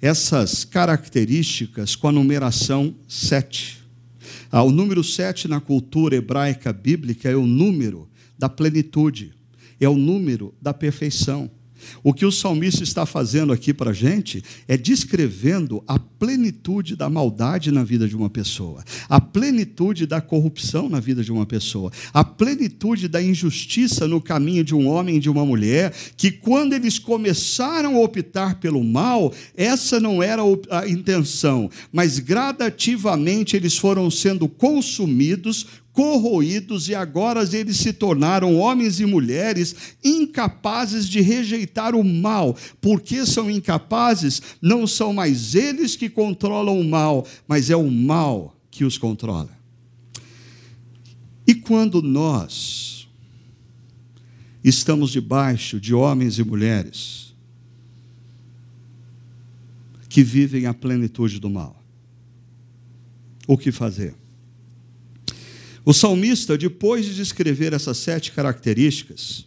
[0.00, 3.80] essas características com a numeração 7.
[4.50, 9.34] Ah, o número 7 na cultura hebraica bíblica é o número da plenitude,
[9.78, 11.50] é o número da perfeição.
[12.02, 17.08] O que o salmista está fazendo aqui para a gente é descrevendo a plenitude da
[17.08, 21.90] maldade na vida de uma pessoa, a plenitude da corrupção na vida de uma pessoa,
[22.12, 26.72] a plenitude da injustiça no caminho de um homem e de uma mulher, que quando
[26.72, 34.10] eles começaram a optar pelo mal, essa não era a intenção, mas gradativamente eles foram
[34.10, 35.66] sendo consumidos
[36.00, 42.56] corroídos e agora eles se tornaram homens e mulheres incapazes de rejeitar o mal.
[42.80, 44.40] Porque são incapazes?
[44.62, 49.50] Não são mais eles que controlam o mal, mas é o mal que os controla.
[51.46, 53.06] E quando nós
[54.64, 57.34] estamos debaixo de homens e mulheres
[60.08, 61.78] que vivem a plenitude do mal,
[63.46, 64.19] o que fazer?
[65.84, 69.46] O salmista, depois de descrever essas sete características,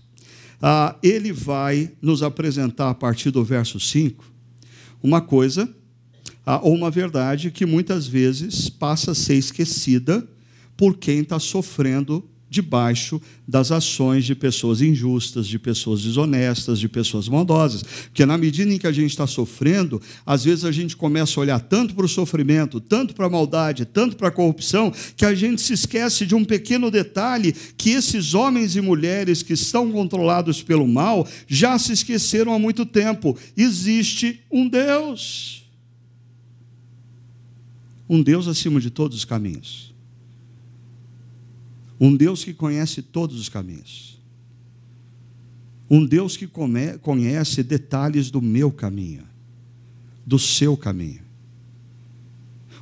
[0.61, 4.23] ah, ele vai nos apresentar, a partir do verso 5,
[5.01, 5.69] uma coisa,
[6.45, 10.27] ah, ou uma verdade que muitas vezes passa a ser esquecida
[10.75, 17.27] por quem está sofrendo debaixo das ações de pessoas injustas, de pessoas desonestas, de pessoas
[17.27, 17.81] maldosas.
[17.81, 21.41] Porque na medida em que a gente está sofrendo, às vezes a gente começa a
[21.41, 25.33] olhar tanto para o sofrimento, tanto para a maldade, tanto para a corrupção, que a
[25.33, 30.61] gente se esquece de um pequeno detalhe que esses homens e mulheres que estão controlados
[30.61, 33.35] pelo mal já se esqueceram há muito tempo.
[33.57, 35.63] Existe um Deus.
[38.07, 39.92] Um Deus acima de todos os caminhos.
[41.99, 44.19] Um Deus que conhece todos os caminhos.
[45.89, 46.47] Um Deus que
[47.01, 49.23] conhece detalhes do meu caminho,
[50.25, 51.21] do seu caminho.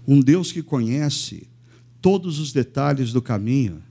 [0.08, 1.48] Um Deus que conhece
[2.02, 3.84] todos os detalhes do caminho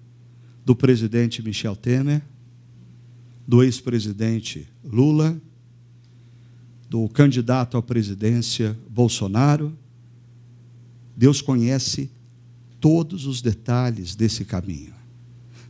[0.65, 2.23] do presidente Michel Temer,
[3.47, 5.41] do ex-presidente Lula,
[6.89, 9.77] do candidato à presidência Bolsonaro.
[11.17, 12.11] Deus conhece
[12.81, 15.00] todos os detalhes desse caminho.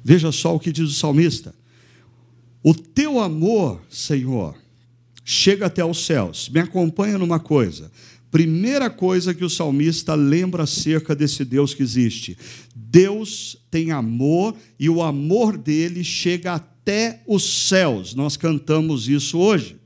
[0.02, 1.54] Veja só o que diz o salmista:
[2.62, 4.56] O teu amor, Senhor,
[5.24, 6.48] chega até os céus.
[6.48, 7.90] Me acompanha numa coisa.
[8.30, 12.36] Primeira coisa que o salmista lembra acerca desse Deus que existe:
[12.74, 18.14] Deus tem amor e o amor dele chega até os céus.
[18.14, 19.76] Nós cantamos isso hoje.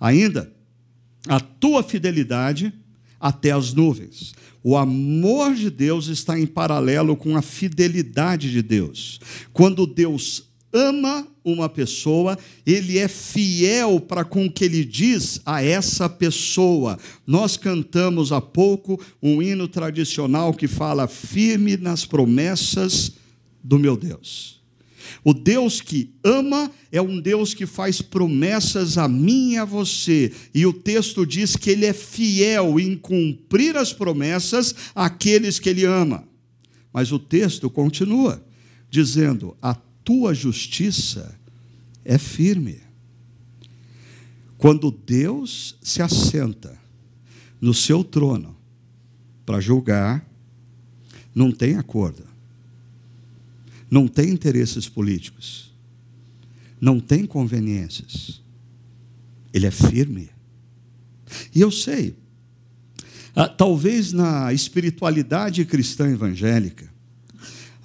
[0.00, 0.52] Ainda,
[1.26, 2.72] a tua fidelidade
[3.24, 4.34] até as nuvens.
[4.62, 9.18] O amor de Deus está em paralelo com a fidelidade de Deus.
[9.50, 15.64] Quando Deus ama uma pessoa, ele é fiel para com o que ele diz a
[15.64, 16.98] essa pessoa.
[17.26, 23.12] Nós cantamos há pouco um hino tradicional que fala firme nas promessas
[23.62, 24.53] do meu Deus.
[25.22, 30.32] O Deus que ama é um Deus que faz promessas a mim e a você.
[30.54, 35.84] E o texto diz que ele é fiel em cumprir as promessas àqueles que ele
[35.84, 36.26] ama.
[36.92, 38.44] Mas o texto continua
[38.90, 41.38] dizendo: a tua justiça
[42.04, 42.80] é firme.
[44.58, 46.78] Quando Deus se assenta
[47.60, 48.56] no seu trono
[49.44, 50.26] para julgar,
[51.34, 52.33] não tem acordo
[53.94, 55.72] não tem interesses políticos,
[56.80, 58.42] não tem conveniências.
[59.52, 60.30] Ele é firme.
[61.54, 62.16] E eu sei,
[63.36, 66.92] ah, talvez na espiritualidade cristã evangélica,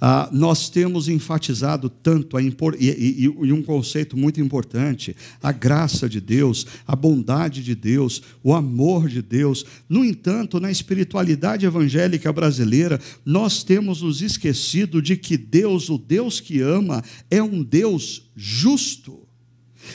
[0.00, 5.52] ah, nós temos enfatizado tanto a impor, e, e, e, um conceito muito importante: a
[5.52, 9.64] graça de Deus, a bondade de Deus, o amor de Deus.
[9.88, 16.40] No entanto, na espiritualidade evangélica brasileira, nós temos nos esquecido de que Deus, o Deus
[16.40, 19.29] que ama, é um Deus justo.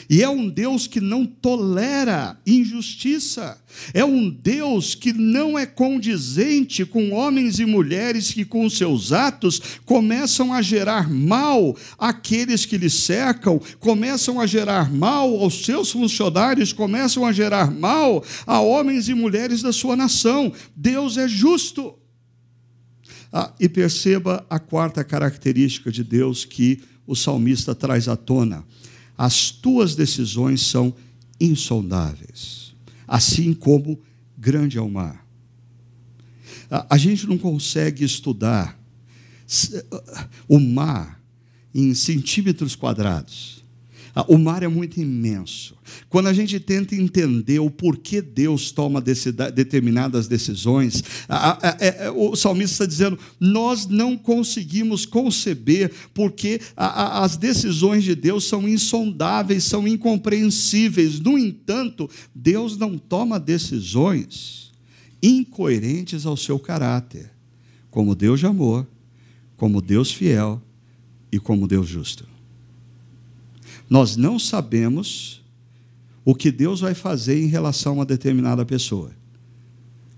[0.08, 3.60] E é um Deus que não tolera injustiça.
[3.92, 9.60] É um Deus que não é condizente com homens e mulheres que, com seus atos,
[9.84, 16.72] começam a gerar mal àqueles que lhe cercam, começam a gerar mal aos seus funcionários,
[16.72, 20.52] começam a gerar mal a homens e mulheres da sua nação.
[20.74, 21.94] Deus é justo.
[23.32, 28.64] Ah, e perceba a quarta característica de Deus que o salmista traz à tona
[29.16, 30.94] as tuas decisões são
[31.40, 32.74] insondáveis,
[33.06, 34.00] assim como
[34.36, 35.26] grande é o mar.
[36.70, 38.78] A gente não consegue estudar
[40.48, 41.22] o mar
[41.74, 43.64] em centímetros quadrados.
[44.18, 45.76] Ah, o mar é muito imenso.
[46.08, 51.04] Quando a gente tenta entender o porquê Deus toma determinadas decisões,
[51.62, 58.44] é, é, o salmista está dizendo: nós não conseguimos conceber porque as decisões de Deus
[58.48, 61.20] são insondáveis, são incompreensíveis.
[61.20, 64.72] No entanto, Deus não toma decisões
[65.22, 67.30] incoerentes ao seu caráter,
[67.90, 68.86] como Deus de amor,
[69.58, 70.62] como Deus fiel
[71.30, 72.35] e como Deus justo.
[73.88, 75.42] Nós não sabemos
[76.24, 79.12] o que Deus vai fazer em relação a uma determinada pessoa,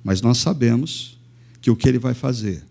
[0.03, 1.19] mas nós sabemos
[1.61, 2.64] que o que Ele vai fazer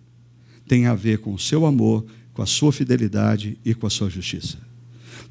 [0.67, 4.09] tem a ver com o seu amor, com a sua fidelidade e com a sua
[4.09, 4.57] justiça.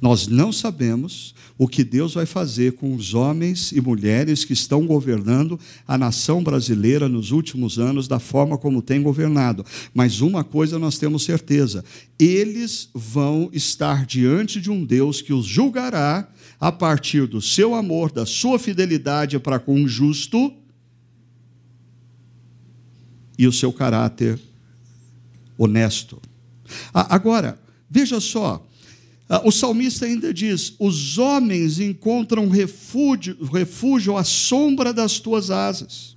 [0.01, 4.87] Nós não sabemos o que Deus vai fazer com os homens e mulheres que estão
[4.87, 9.65] governando a nação brasileira nos últimos anos da forma como tem governado.
[9.95, 11.85] Mas uma coisa nós temos certeza:
[12.19, 16.29] eles vão estar diante de um Deus que os julgará
[16.61, 20.53] a partir do seu amor, da sua fidelidade para com o justo
[23.39, 24.39] e o seu caráter
[25.59, 26.21] honesto.
[26.93, 28.66] Agora, veja só,
[29.45, 36.17] o salmista ainda diz: Os homens encontram refúgio, refúgio à sombra das tuas asas.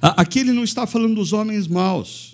[0.00, 2.33] Ah, aqui ele não está falando dos homens maus.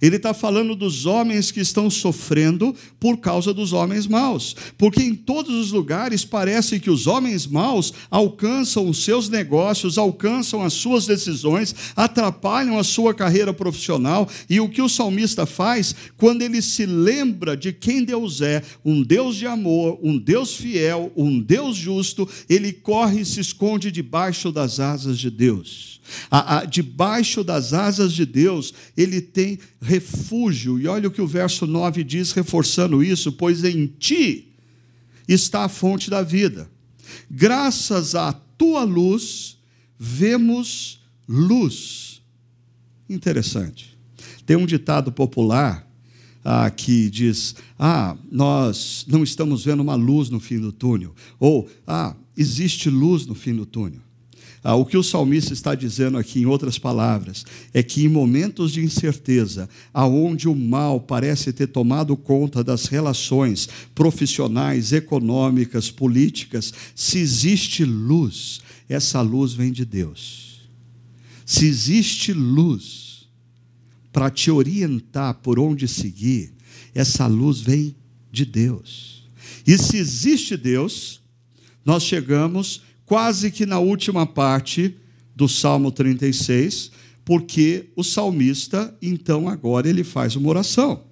[0.00, 4.56] Ele está falando dos homens que estão sofrendo por causa dos homens maus.
[4.78, 10.62] Porque em todos os lugares parece que os homens maus alcançam os seus negócios, alcançam
[10.62, 14.28] as suas decisões, atrapalham a sua carreira profissional.
[14.48, 19.02] E o que o salmista faz, quando ele se lembra de quem Deus é, um
[19.02, 24.50] Deus de amor, um Deus fiel, um Deus justo, ele corre e se esconde debaixo
[24.50, 25.99] das asas de Deus.
[26.30, 30.78] A, a, debaixo das asas de Deus, ele tem refúgio.
[30.78, 34.52] E olha o que o verso 9 diz, reforçando isso: pois em ti
[35.28, 36.70] está a fonte da vida.
[37.30, 39.58] Graças à tua luz,
[39.98, 42.20] vemos luz.
[43.08, 43.98] Interessante.
[44.46, 45.88] Tem um ditado popular
[46.44, 51.14] ah, que diz: Ah, nós não estamos vendo uma luz no fim do túnel.
[51.38, 54.00] Ou, Ah, existe luz no fim do túnel.
[54.62, 58.72] Ah, o que o salmista está dizendo aqui, em outras palavras, é que em momentos
[58.72, 67.18] de incerteza, aonde o mal parece ter tomado conta das relações profissionais, econômicas, políticas, se
[67.18, 70.68] existe luz, essa luz vem de Deus.
[71.46, 73.28] Se existe luz
[74.12, 76.52] para te orientar por onde seguir,
[76.94, 77.96] essa luz vem
[78.30, 79.30] de Deus.
[79.66, 81.20] E se existe Deus,
[81.84, 84.94] nós chegamos quase que na última parte
[85.34, 86.92] do Salmo 36,
[87.24, 91.02] porque o salmista, então, agora ele faz uma oração.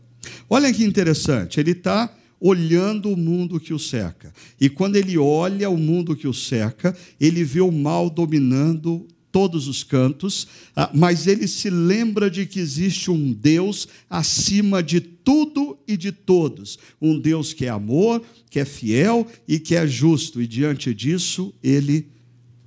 [0.49, 2.09] Olha que interessante, ele está
[2.41, 4.33] olhando o mundo que o cerca.
[4.61, 9.69] E quando ele olha o mundo que o cerca, ele vê o mal dominando todos
[9.69, 15.79] os cantos, ah, mas ele se lembra de que existe um Deus acima de tudo
[15.87, 20.41] e de todos, um Deus que é amor, que é fiel e que é justo,
[20.41, 22.09] e diante disso ele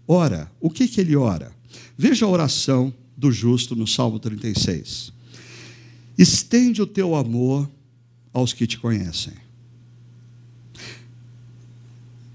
[0.08, 0.52] ora.
[0.60, 1.52] O que, que ele ora?
[1.98, 5.14] Veja a oração do justo no Salmo 36.
[6.18, 7.70] Estende o teu amor
[8.34, 9.34] aos que te conhecem.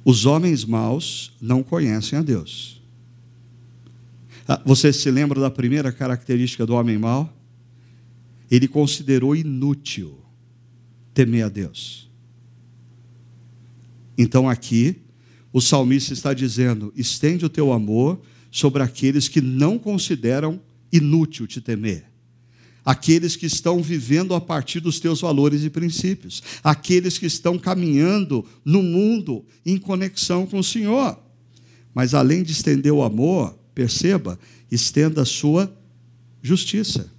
[0.05, 2.76] Os homens maus não conhecem a Deus.
[4.49, 7.33] Ah, você se lembra da primeira característica do homem mau?
[8.51, 10.19] Ele considerou inútil
[11.13, 12.09] temer a Deus.
[14.17, 15.03] Então aqui,
[15.53, 18.21] o salmista está dizendo: estende o teu amor
[18.51, 20.61] sobre aqueles que não consideram
[20.93, 22.05] inútil te temer.
[22.85, 28.47] Aqueles que estão vivendo a partir dos teus valores e princípios, aqueles que estão caminhando
[28.65, 31.19] no mundo em conexão com o Senhor.
[31.93, 34.39] Mas além de estender o amor, Perceba,
[34.73, 35.71] estenda a sua
[36.41, 37.13] justiça.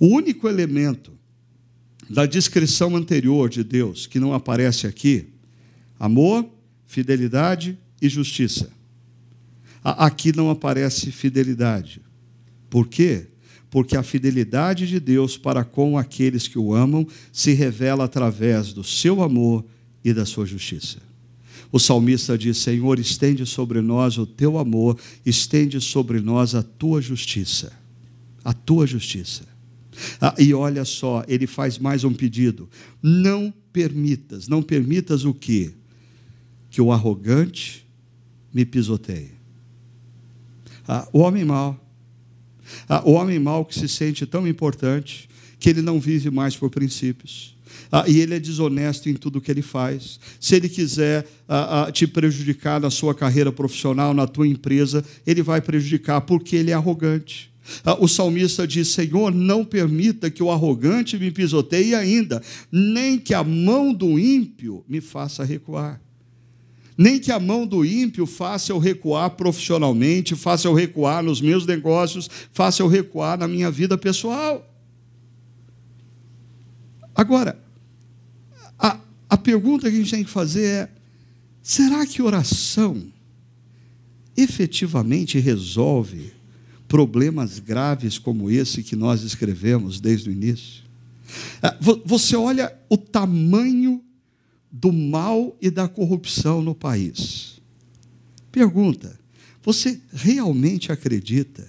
[0.00, 1.12] O único elemento
[2.08, 5.26] da descrição anterior de Deus que não aparece aqui,
[6.00, 6.48] amor,
[6.86, 8.70] fidelidade e justiça.
[9.84, 12.00] Aqui não aparece fidelidade.
[12.70, 13.26] Por quê?
[13.68, 18.82] Porque a fidelidade de Deus para com aqueles que o amam se revela através do
[18.82, 19.66] seu amor
[20.02, 21.05] e da sua justiça.
[21.72, 27.00] O salmista diz: Senhor, estende sobre nós o teu amor, estende sobre nós a tua
[27.00, 27.72] justiça.
[28.44, 29.44] A tua justiça.
[30.20, 32.68] Ah, e olha só, ele faz mais um pedido:
[33.02, 35.72] não permitas, não permitas o quê?
[36.70, 37.86] Que o arrogante
[38.52, 39.32] me pisoteie.
[40.86, 41.80] Ah, o homem mau,
[42.88, 46.70] ah, o homem mau que se sente tão importante que ele não vive mais por
[46.70, 47.55] princípios
[47.90, 50.18] ah, e ele é desonesto em tudo que ele faz.
[50.40, 55.42] Se ele quiser ah, ah, te prejudicar na sua carreira profissional, na tua empresa, ele
[55.42, 57.50] vai prejudicar porque ele é arrogante.
[57.84, 63.34] Ah, o salmista diz: Senhor, não permita que o arrogante me pisoteie ainda, nem que
[63.34, 66.00] a mão do ímpio me faça recuar.
[66.98, 71.66] Nem que a mão do ímpio faça eu recuar profissionalmente, faça eu recuar nos meus
[71.66, 74.66] negócios, faça eu recuar na minha vida pessoal.
[77.14, 77.58] Agora,
[79.28, 80.90] a, pergunta que a gente tem que fazer é:
[81.62, 83.06] será que oração
[84.36, 86.32] efetivamente resolve
[86.86, 90.84] problemas graves como esse que nós escrevemos desde o início?
[91.62, 94.02] É, você olha o tamanho
[94.70, 97.60] do mal e da corrupção no país.
[98.52, 99.18] Pergunta:
[99.62, 101.68] você realmente acredita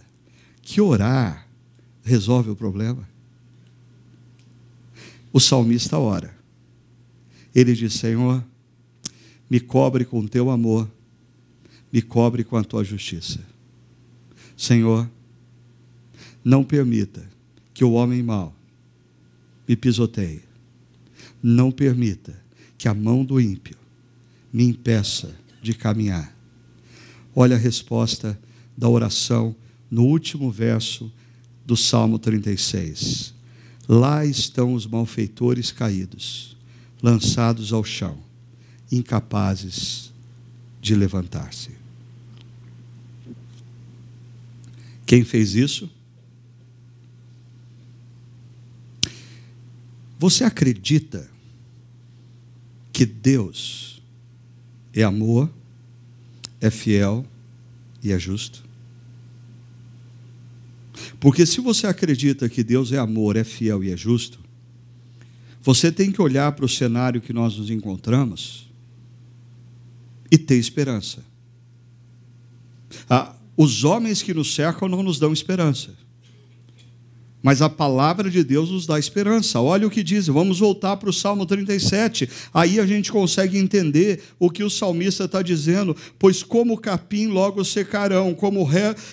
[0.61, 1.47] que orar
[2.03, 3.07] resolve o problema?
[5.33, 6.36] O salmista ora.
[7.53, 8.43] Ele diz: Senhor,
[9.49, 10.89] me cobre com o teu amor,
[11.91, 13.39] me cobre com a tua justiça.
[14.55, 15.09] Senhor,
[16.43, 17.27] não permita
[17.73, 18.55] que o homem mau
[19.67, 20.41] me pisoteie.
[21.43, 22.41] Não permita
[22.77, 23.77] que a mão do ímpio
[24.51, 26.35] me impeça de caminhar.
[27.35, 28.39] Olha a resposta
[28.75, 29.55] da oração
[29.91, 31.11] no último verso
[31.65, 33.33] do Salmo 36.
[33.87, 36.56] Lá estão os malfeitores caídos,
[37.01, 38.17] lançados ao chão,
[38.91, 40.11] incapazes
[40.81, 41.71] de levantar-se.
[45.05, 45.89] Quem fez isso?
[50.19, 51.29] Você acredita
[52.91, 54.01] que Deus
[54.93, 55.49] é amor,
[56.59, 57.25] é fiel
[58.03, 58.65] e é justo?
[61.19, 64.39] Porque se você acredita que Deus é amor, é fiel e é justo,
[65.67, 68.71] você tem que olhar para o cenário que nós nos encontramos
[70.31, 71.25] e ter esperança.
[73.09, 75.93] Ah, os homens que nos cercam não nos dão esperança.
[77.41, 79.61] Mas a palavra de Deus nos dá esperança.
[79.61, 82.27] Olha o que diz, vamos voltar para o Salmo 37.
[82.53, 85.95] Aí a gente consegue entender o que o salmista está dizendo.
[86.17, 88.67] Pois como capim logo secarão, como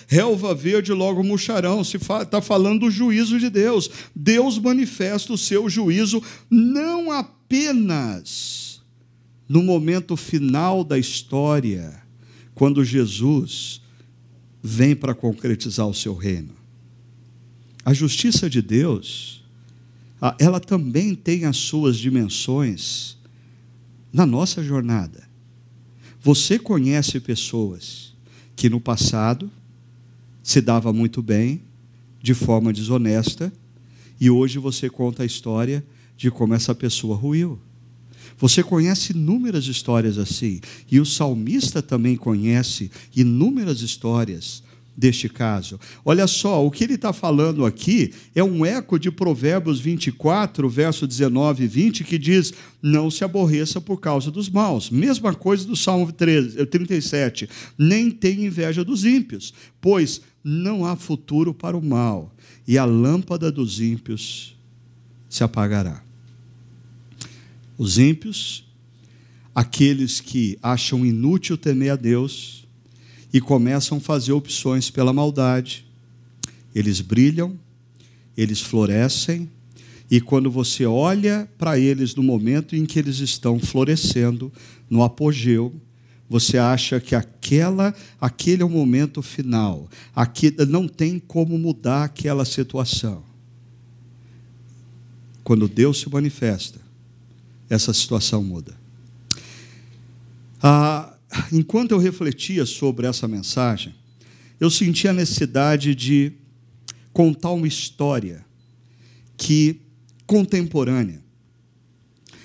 [0.07, 1.81] relva verde logo murcharão.
[1.81, 3.89] Está falando do juízo de Deus.
[4.15, 8.81] Deus manifesta o seu juízo não apenas
[9.47, 12.01] no momento final da história,
[12.55, 13.79] quando Jesus
[14.63, 16.64] vem para concretizar o seu reino
[17.85, 19.43] a justiça de Deus,
[20.39, 23.15] ela também tem as suas dimensões
[24.11, 25.23] na nossa jornada.
[26.19, 28.15] Você conhece pessoas
[28.55, 29.51] que no passado
[30.41, 31.61] se dava muito bem,
[32.19, 33.53] de forma desonesta,
[34.19, 35.85] e hoje você conta a história
[36.17, 37.59] de como essa pessoa ruiu.
[38.37, 40.59] Você conhece inúmeras histórias assim,
[40.89, 44.63] e o salmista também conhece inúmeras histórias
[44.95, 45.79] deste caso.
[46.03, 51.05] Olha só, o que ele está falando aqui é um eco de Provérbios 24, verso
[51.05, 54.89] 19 e 20, que diz: Não se aborreça por causa dos maus.
[54.89, 57.49] Mesma coisa do Salmo 13, 37.
[57.77, 62.33] Nem tem inveja dos ímpios, pois não há futuro para o mal,
[62.67, 64.55] e a lâmpada dos ímpios
[65.27, 66.03] se apagará.
[67.77, 68.65] Os ímpios,
[69.53, 72.64] aqueles que acham inútil temer a Deus,
[73.35, 75.85] e começam a fazer opções pela maldade.
[76.73, 77.59] Eles brilham,
[78.37, 79.51] eles florescem,
[80.09, 84.53] e quando você olha para eles no momento em que eles estão florescendo,
[84.89, 85.73] no apogeu,
[86.29, 92.45] você acha que aquela, aquele é o momento final, aqui não tem como mudar aquela
[92.45, 93.21] situação.
[95.43, 96.79] Quando Deus se manifesta,
[97.69, 98.73] essa situação muda.
[100.63, 101.14] Ah,
[101.51, 103.93] enquanto eu refletia sobre essa mensagem,
[104.59, 106.33] eu senti a necessidade de
[107.11, 108.45] contar uma história
[109.37, 109.81] que
[110.25, 111.21] contemporânea,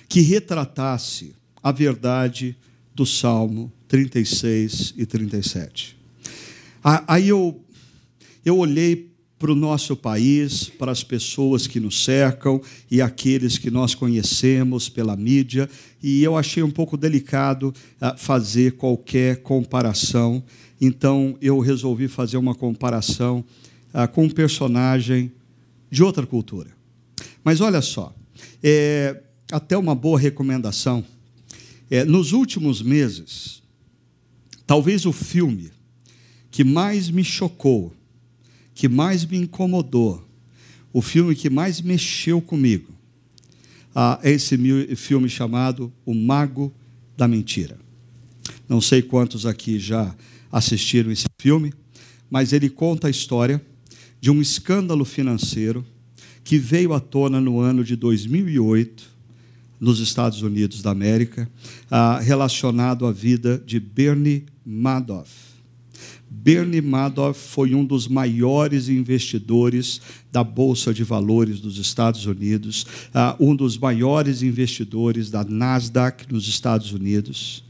[0.09, 2.57] que retratasse a verdade
[2.95, 5.97] do Salmo 36 e 37.
[6.83, 7.65] Aí eu,
[8.45, 9.10] eu olhei
[9.41, 12.61] para o nosso país, para as pessoas que nos cercam
[12.91, 15.67] e aqueles que nós conhecemos pela mídia,
[16.03, 17.73] e eu achei um pouco delicado
[18.03, 20.45] uh, fazer qualquer comparação,
[20.79, 23.43] então eu resolvi fazer uma comparação
[23.95, 25.33] uh, com um personagem
[25.91, 26.69] de outra cultura.
[27.43, 28.15] Mas olha só,
[28.63, 31.03] é, até uma boa recomendação.
[31.91, 33.63] É, nos últimos meses,
[34.67, 35.71] talvez o filme
[36.51, 37.95] que mais me chocou,
[38.75, 40.27] que mais me incomodou,
[40.93, 42.89] o filme que mais mexeu comigo,
[44.23, 44.57] é esse
[44.97, 46.73] filme chamado O Mago
[47.17, 47.79] da Mentira.
[48.69, 50.15] Não sei quantos aqui já
[50.51, 51.73] assistiram esse filme,
[52.31, 53.61] mas ele conta a história
[54.21, 55.85] de um escândalo financeiro
[56.45, 59.11] que veio à tona no ano de 2008
[59.81, 61.51] nos Estados Unidos da América,
[61.91, 65.50] ah, relacionado à vida de Bernie Madoff.
[66.31, 70.01] Bernie Madoff foi um dos maiores investidores
[70.31, 76.47] da Bolsa de Valores dos Estados Unidos, uh, um dos maiores investidores da Nasdaq nos
[76.47, 77.65] Estados Unidos.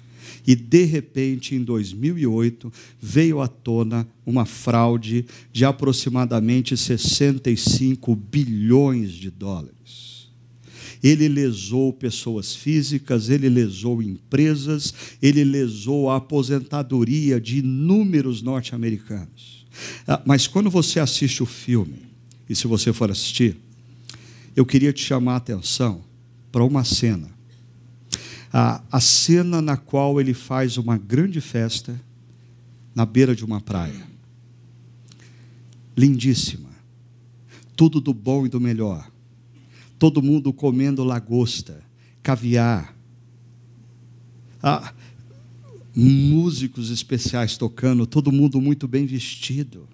[0.46, 9.30] E, de repente, em 2008, veio à tona uma fraude de aproximadamente 65 bilhões de
[9.30, 9.79] dólares
[11.02, 19.66] ele lesou pessoas físicas, ele lesou empresas, ele lesou a aposentadoria de inúmeros norte-americanos.
[20.06, 22.10] Ah, mas quando você assiste o filme,
[22.48, 23.56] e se você for assistir,
[24.54, 26.02] eu queria te chamar a atenção
[26.52, 27.30] para uma cena.
[28.52, 31.98] A, a cena na qual ele faz uma grande festa
[32.94, 34.06] na beira de uma praia.
[35.96, 36.68] Lindíssima.
[37.76, 39.10] Tudo do bom e do melhor
[40.00, 41.84] todo mundo comendo lagosta,
[42.22, 42.96] caviar.
[44.62, 44.94] Ah,
[45.94, 49.86] músicos especiais tocando, todo mundo muito bem vestido.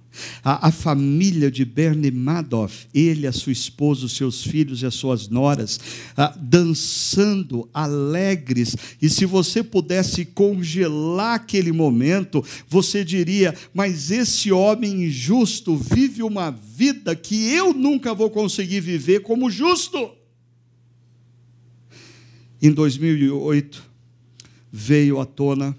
[0.43, 4.95] A, a, família de Bernie Madoff, ele, a sua esposa, os seus filhos e as
[4.95, 5.81] suas noras,
[6.17, 8.77] ah, dançando, alegres.
[9.01, 16.51] E se você pudesse congelar aquele momento, você diria: Mas esse homem injusto vive uma
[16.51, 20.11] vida que eu nunca vou conseguir viver como justo.
[22.61, 23.83] Em 2008,
[24.73, 25.77] veio à tona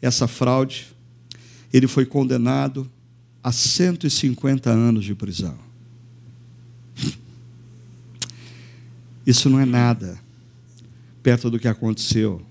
[0.00, 0.86] essa fraude,
[1.72, 2.90] ele foi condenado
[3.46, 5.56] a 150 anos de prisão.
[9.24, 10.20] Isso não é nada
[11.22, 12.44] perto do que aconteceu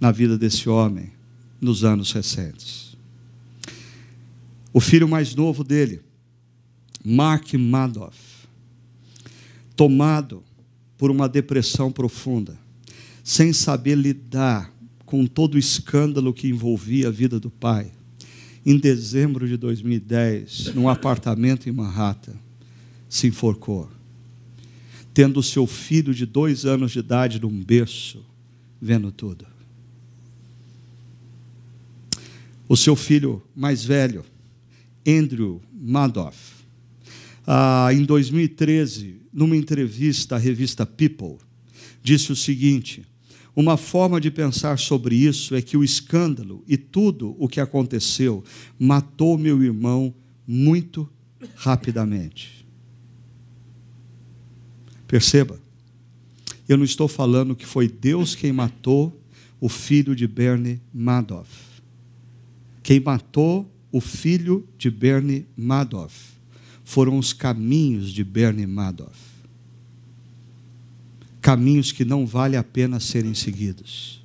[0.00, 1.12] na vida desse homem
[1.60, 2.96] nos anos recentes.
[4.72, 6.02] O filho mais novo dele,
[7.04, 8.18] Mark Madoff,
[9.76, 10.42] tomado
[10.98, 12.58] por uma depressão profunda,
[13.22, 14.74] sem saber lidar
[15.06, 17.92] com todo o escândalo que envolvia a vida do pai,
[18.64, 22.34] em dezembro de 2010, num apartamento em Manhattan,
[23.08, 23.90] se enforcou,
[25.12, 28.24] tendo seu filho de dois anos de idade num berço,
[28.80, 29.46] vendo tudo.
[32.68, 34.24] O seu filho mais velho,
[35.06, 36.62] Andrew Madoff,
[37.46, 41.38] ah, em 2013, numa entrevista à revista People,
[42.02, 43.02] disse o seguinte:
[43.54, 48.42] uma forma de pensar sobre isso é que o escândalo e tudo o que aconteceu
[48.78, 50.14] matou meu irmão
[50.46, 51.08] muito
[51.56, 52.66] rapidamente.
[55.06, 55.60] Perceba,
[56.66, 59.20] eu não estou falando que foi Deus quem matou
[59.60, 61.50] o filho de Bernie Madoff.
[62.82, 66.32] Quem matou o filho de Bernie Madoff
[66.82, 69.31] foram os caminhos de Bernie Madoff
[71.42, 74.22] caminhos que não vale a pena serem seguidos.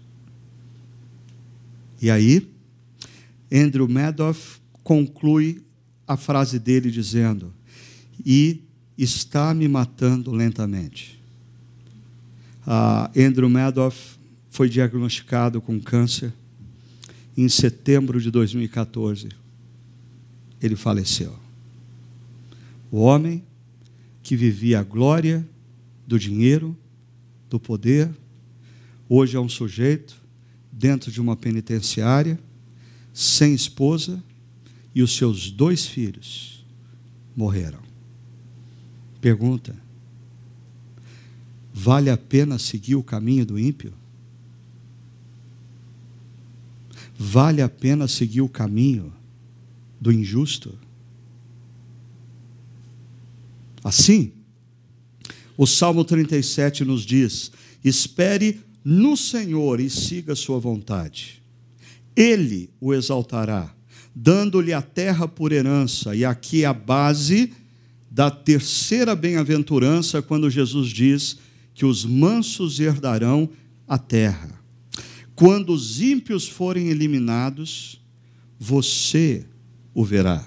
[2.00, 2.48] E aí,
[3.52, 5.64] Andrew Madoff conclui
[6.08, 7.52] a frase dele dizendo:
[8.24, 8.62] E
[8.98, 11.20] está me matando lentamente.
[12.68, 14.18] Uh, Andrew Madoff
[14.50, 16.32] foi diagnosticado com câncer
[17.36, 19.30] em setembro de 2014.
[20.62, 21.36] Ele faleceu.
[22.92, 23.44] O homem
[24.22, 25.48] que vivia a glória
[26.06, 26.76] do dinheiro,
[27.50, 28.10] do poder,
[29.08, 30.16] hoje é um sujeito
[30.72, 32.40] dentro de uma penitenciária,
[33.14, 34.24] sem esposa,
[34.94, 36.66] e os seus dois filhos
[37.36, 37.80] morreram.
[39.22, 39.76] Pergunta:
[41.74, 43.94] vale a pena seguir o caminho do ímpio?
[47.18, 49.12] Vale a pena seguir o caminho
[50.00, 50.78] do injusto?
[53.84, 54.32] Assim,
[55.58, 57.52] o Salmo 37 nos diz:
[57.84, 61.42] espere no Senhor e siga sua vontade.
[62.16, 63.74] Ele o exaltará,
[64.16, 67.52] dando-lhe a terra por herança, e aqui é a base
[68.10, 71.38] da terceira bem-aventurança, quando Jesus diz
[71.74, 73.50] que os mansos herdarão
[73.88, 74.60] a terra.
[75.36, 78.02] Quando os ímpios forem eliminados,
[78.60, 79.46] você
[79.94, 80.44] o verá.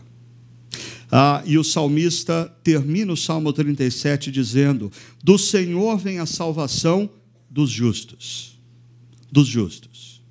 [1.13, 4.93] Ah, e o salmista termina o Salmo 37 dizendo:
[5.23, 7.11] Do Senhor vem a salvação
[7.49, 8.59] dos justos.
[9.31, 10.23] Dos justos.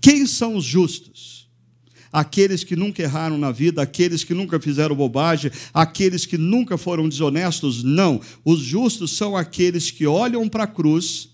[0.00, 1.48] Quem são os justos?
[2.12, 7.08] Aqueles que nunca erraram na vida, aqueles que nunca fizeram bobagem, aqueles que nunca foram
[7.08, 7.82] desonestos?
[7.82, 8.20] Não.
[8.44, 11.31] Os justos são aqueles que olham para a cruz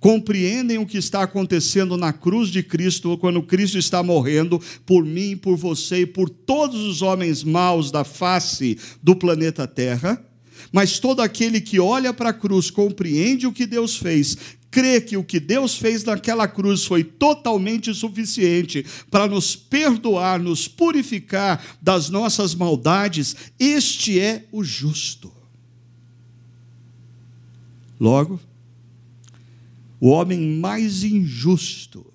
[0.00, 5.36] compreendem o que está acontecendo na cruz de Cristo, quando Cristo está morrendo por mim,
[5.36, 10.24] por você e por todos os homens maus da face do planeta Terra.
[10.72, 14.36] Mas todo aquele que olha para a cruz compreende o que Deus fez,
[14.70, 20.68] crê que o que Deus fez naquela cruz foi totalmente suficiente para nos perdoar, nos
[20.68, 25.32] purificar das nossas maldades, este é o justo.
[27.98, 28.40] Logo,
[30.00, 32.06] o homem mais injusto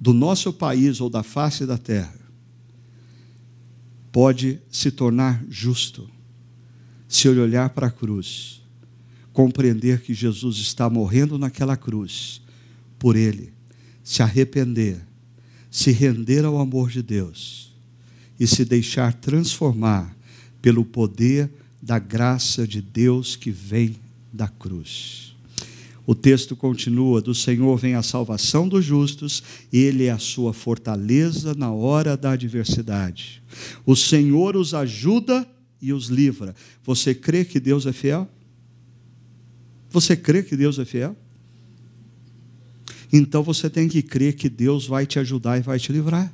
[0.00, 2.14] do nosso país ou da face da terra
[4.12, 6.08] pode se tornar justo
[7.08, 8.62] se ele olhar para a cruz,
[9.32, 12.40] compreender que Jesus está morrendo naquela cruz
[12.98, 13.52] por ele,
[14.02, 15.00] se arrepender,
[15.70, 17.72] se render ao amor de Deus
[18.40, 20.16] e se deixar transformar
[20.62, 21.50] pelo poder
[21.80, 23.96] da graça de Deus que vem
[24.32, 25.25] da cruz.
[26.06, 29.42] O texto continua: Do Senhor vem a salvação dos justos,
[29.72, 33.42] Ele é a sua fortaleza na hora da adversidade.
[33.84, 35.46] O Senhor os ajuda
[35.82, 36.54] e os livra.
[36.84, 38.28] Você crê que Deus é fiel?
[39.90, 41.16] Você crê que Deus é fiel?
[43.12, 46.32] Então você tem que crer que Deus vai te ajudar e vai te livrar.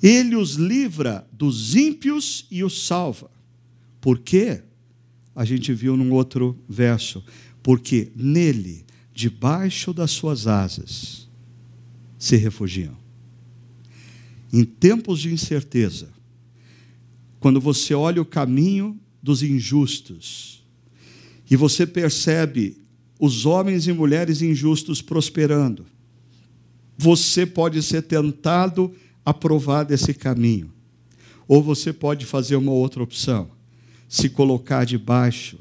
[0.00, 3.30] Ele os livra dos ímpios e os salva.
[4.00, 4.62] Por quê?
[5.38, 7.22] A gente viu num outro verso.
[7.62, 8.84] Porque nele,
[9.14, 11.28] debaixo das suas asas,
[12.18, 12.96] se refugiam.
[14.52, 16.08] Em tempos de incerteza,
[17.38, 20.66] quando você olha o caminho dos injustos
[21.48, 22.76] e você percebe
[23.20, 25.86] os homens e mulheres injustos prosperando,
[26.96, 28.92] você pode ser tentado
[29.24, 30.72] a provar desse caminho.
[31.46, 33.56] Ou você pode fazer uma outra opção,
[34.08, 35.58] se colocar debaixo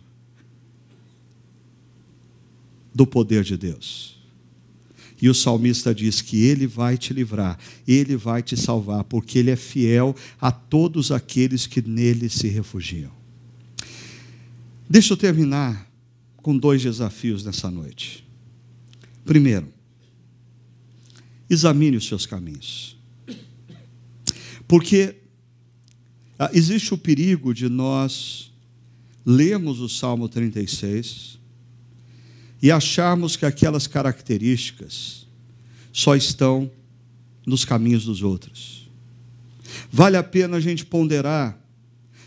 [2.94, 4.18] do poder de Deus.
[5.22, 9.52] E o salmista diz que ele vai te livrar, ele vai te salvar, porque ele
[9.52, 13.12] é fiel a todos aqueles que nele se refugiam.
[14.90, 15.92] Deixa eu terminar
[16.38, 18.26] com dois desafios nessa noite.
[19.26, 19.68] Primeiro,
[21.50, 22.96] examine os seus caminhos.
[24.68, 25.16] Porque
[26.40, 28.52] ah, existe o perigo de nós
[29.26, 31.40] lermos o Salmo 36
[32.62, 35.28] e acharmos que aquelas características
[35.92, 36.72] só estão
[37.46, 38.90] nos caminhos dos outros.
[39.92, 41.60] Vale a pena a gente ponderar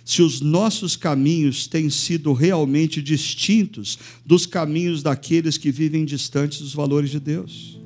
[0.04, 6.74] se os nossos caminhos têm sido realmente distintos dos caminhos daqueles que vivem distantes dos
[6.74, 7.80] valores de Deus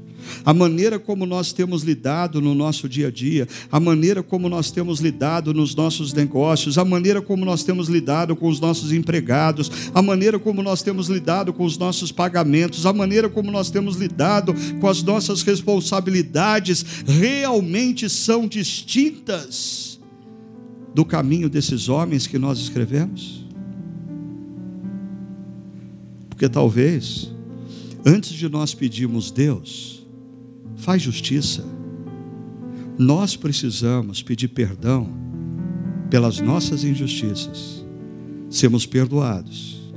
[0.45, 4.71] a maneira como nós temos lidado no nosso dia a dia, a maneira como nós
[4.71, 9.71] temos lidado nos nossos negócios, a maneira como nós temos lidado com os nossos empregados,
[9.95, 13.97] a maneira como nós temos lidado com os nossos pagamentos, a maneira como nós temos
[13.97, 20.01] lidado com as nossas responsabilidades, realmente são distintas
[20.95, 23.45] do caminho desses homens que nós escrevemos?
[26.35, 27.33] Porque talvez,
[28.05, 29.94] antes de nós pedirmos Deus,
[30.77, 31.65] faz justiça.
[32.99, 35.09] Nós precisamos pedir perdão
[36.11, 37.85] pelas nossas injustiças,
[38.49, 39.93] sermos perdoados,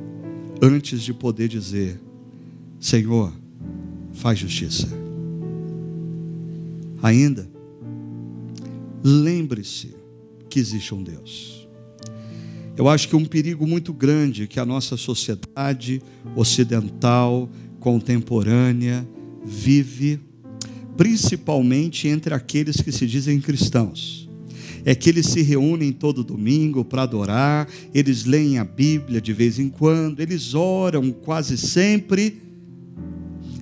[0.62, 2.00] antes de poder dizer:
[2.80, 3.32] Senhor,
[4.14, 4.88] faz justiça.
[7.02, 7.48] Ainda,
[9.04, 9.96] lembre-se
[10.50, 11.68] que existe um Deus.
[12.76, 16.02] Eu acho que um perigo muito grande que a nossa sociedade
[16.36, 17.50] ocidental,
[17.80, 19.08] contemporânea,
[19.44, 20.20] vive
[20.98, 24.28] principalmente entre aqueles que se dizem cristãos.
[24.84, 29.60] É que eles se reúnem todo domingo para adorar, eles leem a Bíblia de vez
[29.60, 32.42] em quando, eles oram quase sempre.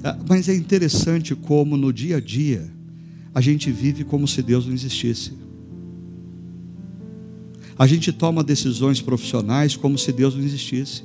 [0.03, 2.71] Ah, mas é interessante como no dia a dia
[3.33, 5.33] a gente vive como se Deus não existisse.
[7.77, 11.03] A gente toma decisões profissionais como se Deus não existisse.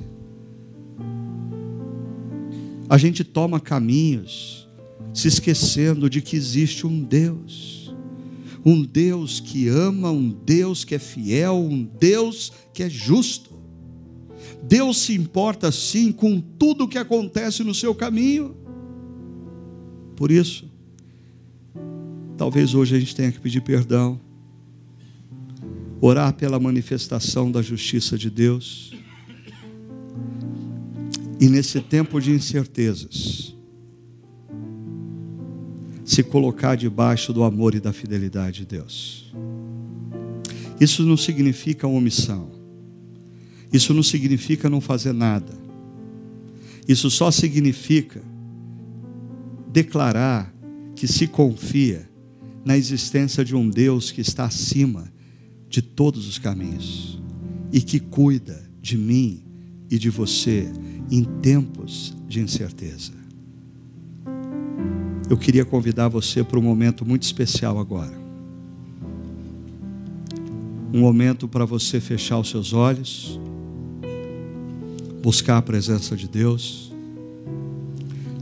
[2.87, 4.60] A gente toma caminhos
[5.13, 7.93] se esquecendo de que existe um Deus,
[8.65, 13.51] um Deus que ama, um Deus que é fiel, um Deus que é justo.
[14.63, 18.55] Deus se importa sim com tudo o que acontece no seu caminho.
[20.15, 20.69] Por isso,
[22.37, 24.19] talvez hoje a gente tenha que pedir perdão,
[25.99, 28.93] orar pela manifestação da justiça de Deus.
[31.39, 33.55] E nesse tempo de incertezas,
[36.11, 39.31] se colocar debaixo do amor e da fidelidade de Deus.
[40.77, 42.51] Isso não significa omissão.
[43.71, 45.57] Isso não significa não fazer nada.
[46.85, 48.21] Isso só significa
[49.71, 50.53] declarar
[50.97, 52.09] que se confia
[52.65, 55.09] na existência de um Deus que está acima
[55.69, 57.21] de todos os caminhos
[57.71, 59.45] e que cuida de mim
[59.89, 60.69] e de você
[61.09, 63.20] em tempos de incerteza
[65.31, 68.11] eu queria convidar você para um momento muito especial agora.
[70.93, 73.39] Um momento para você fechar os seus olhos,
[75.23, 76.91] buscar a presença de Deus.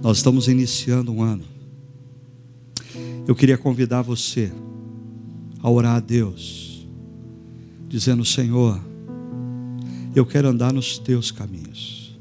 [0.01, 1.43] Nós estamos iniciando um ano.
[3.27, 4.51] Eu queria convidar você
[5.61, 6.87] a orar a Deus,
[7.87, 8.81] dizendo: Senhor,
[10.15, 12.19] eu quero andar nos teus caminhos.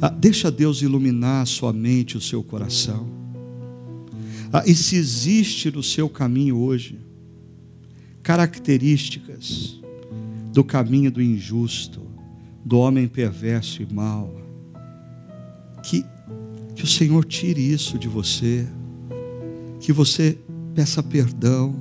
[0.00, 3.11] Ah, deixa Deus iluminar a sua mente, o seu coração.
[4.52, 7.00] Ah, e se existe no seu caminho hoje
[8.22, 9.80] características
[10.52, 12.02] do caminho do injusto,
[12.62, 14.30] do homem perverso e mau,
[15.82, 16.04] que,
[16.76, 18.68] que o Senhor tire isso de você,
[19.80, 20.38] que você
[20.74, 21.74] peça perdão.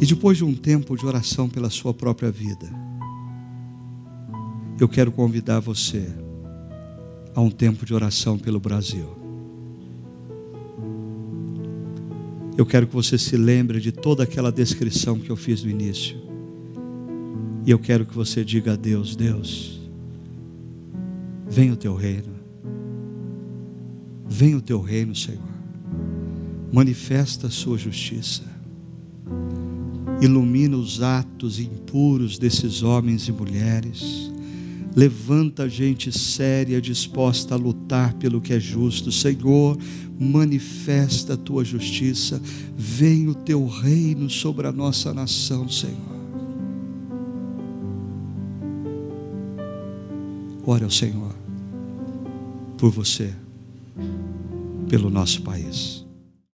[0.00, 2.70] E depois de um tempo de oração pela sua própria vida,
[4.78, 6.06] eu quero convidar você
[7.34, 9.27] a um tempo de oração pelo Brasil.
[12.58, 16.16] Eu quero que você se lembre de toda aquela descrição que eu fiz no início.
[17.64, 19.80] E eu quero que você diga a Deus: Deus,
[21.48, 22.36] venha o teu reino.
[24.28, 25.40] Venha o teu reino, Senhor.
[26.72, 28.42] Manifesta a sua justiça.
[30.20, 34.32] Ilumina os atos impuros desses homens e mulheres
[34.96, 39.12] Levanta gente séria, disposta a lutar pelo que é justo.
[39.12, 39.78] Senhor,
[40.18, 42.40] manifesta a tua justiça.
[42.76, 46.18] Vem o teu reino sobre a nossa nação, Senhor.
[50.66, 51.34] Ore ao Senhor
[52.76, 53.32] por você,
[54.88, 55.97] pelo nosso país.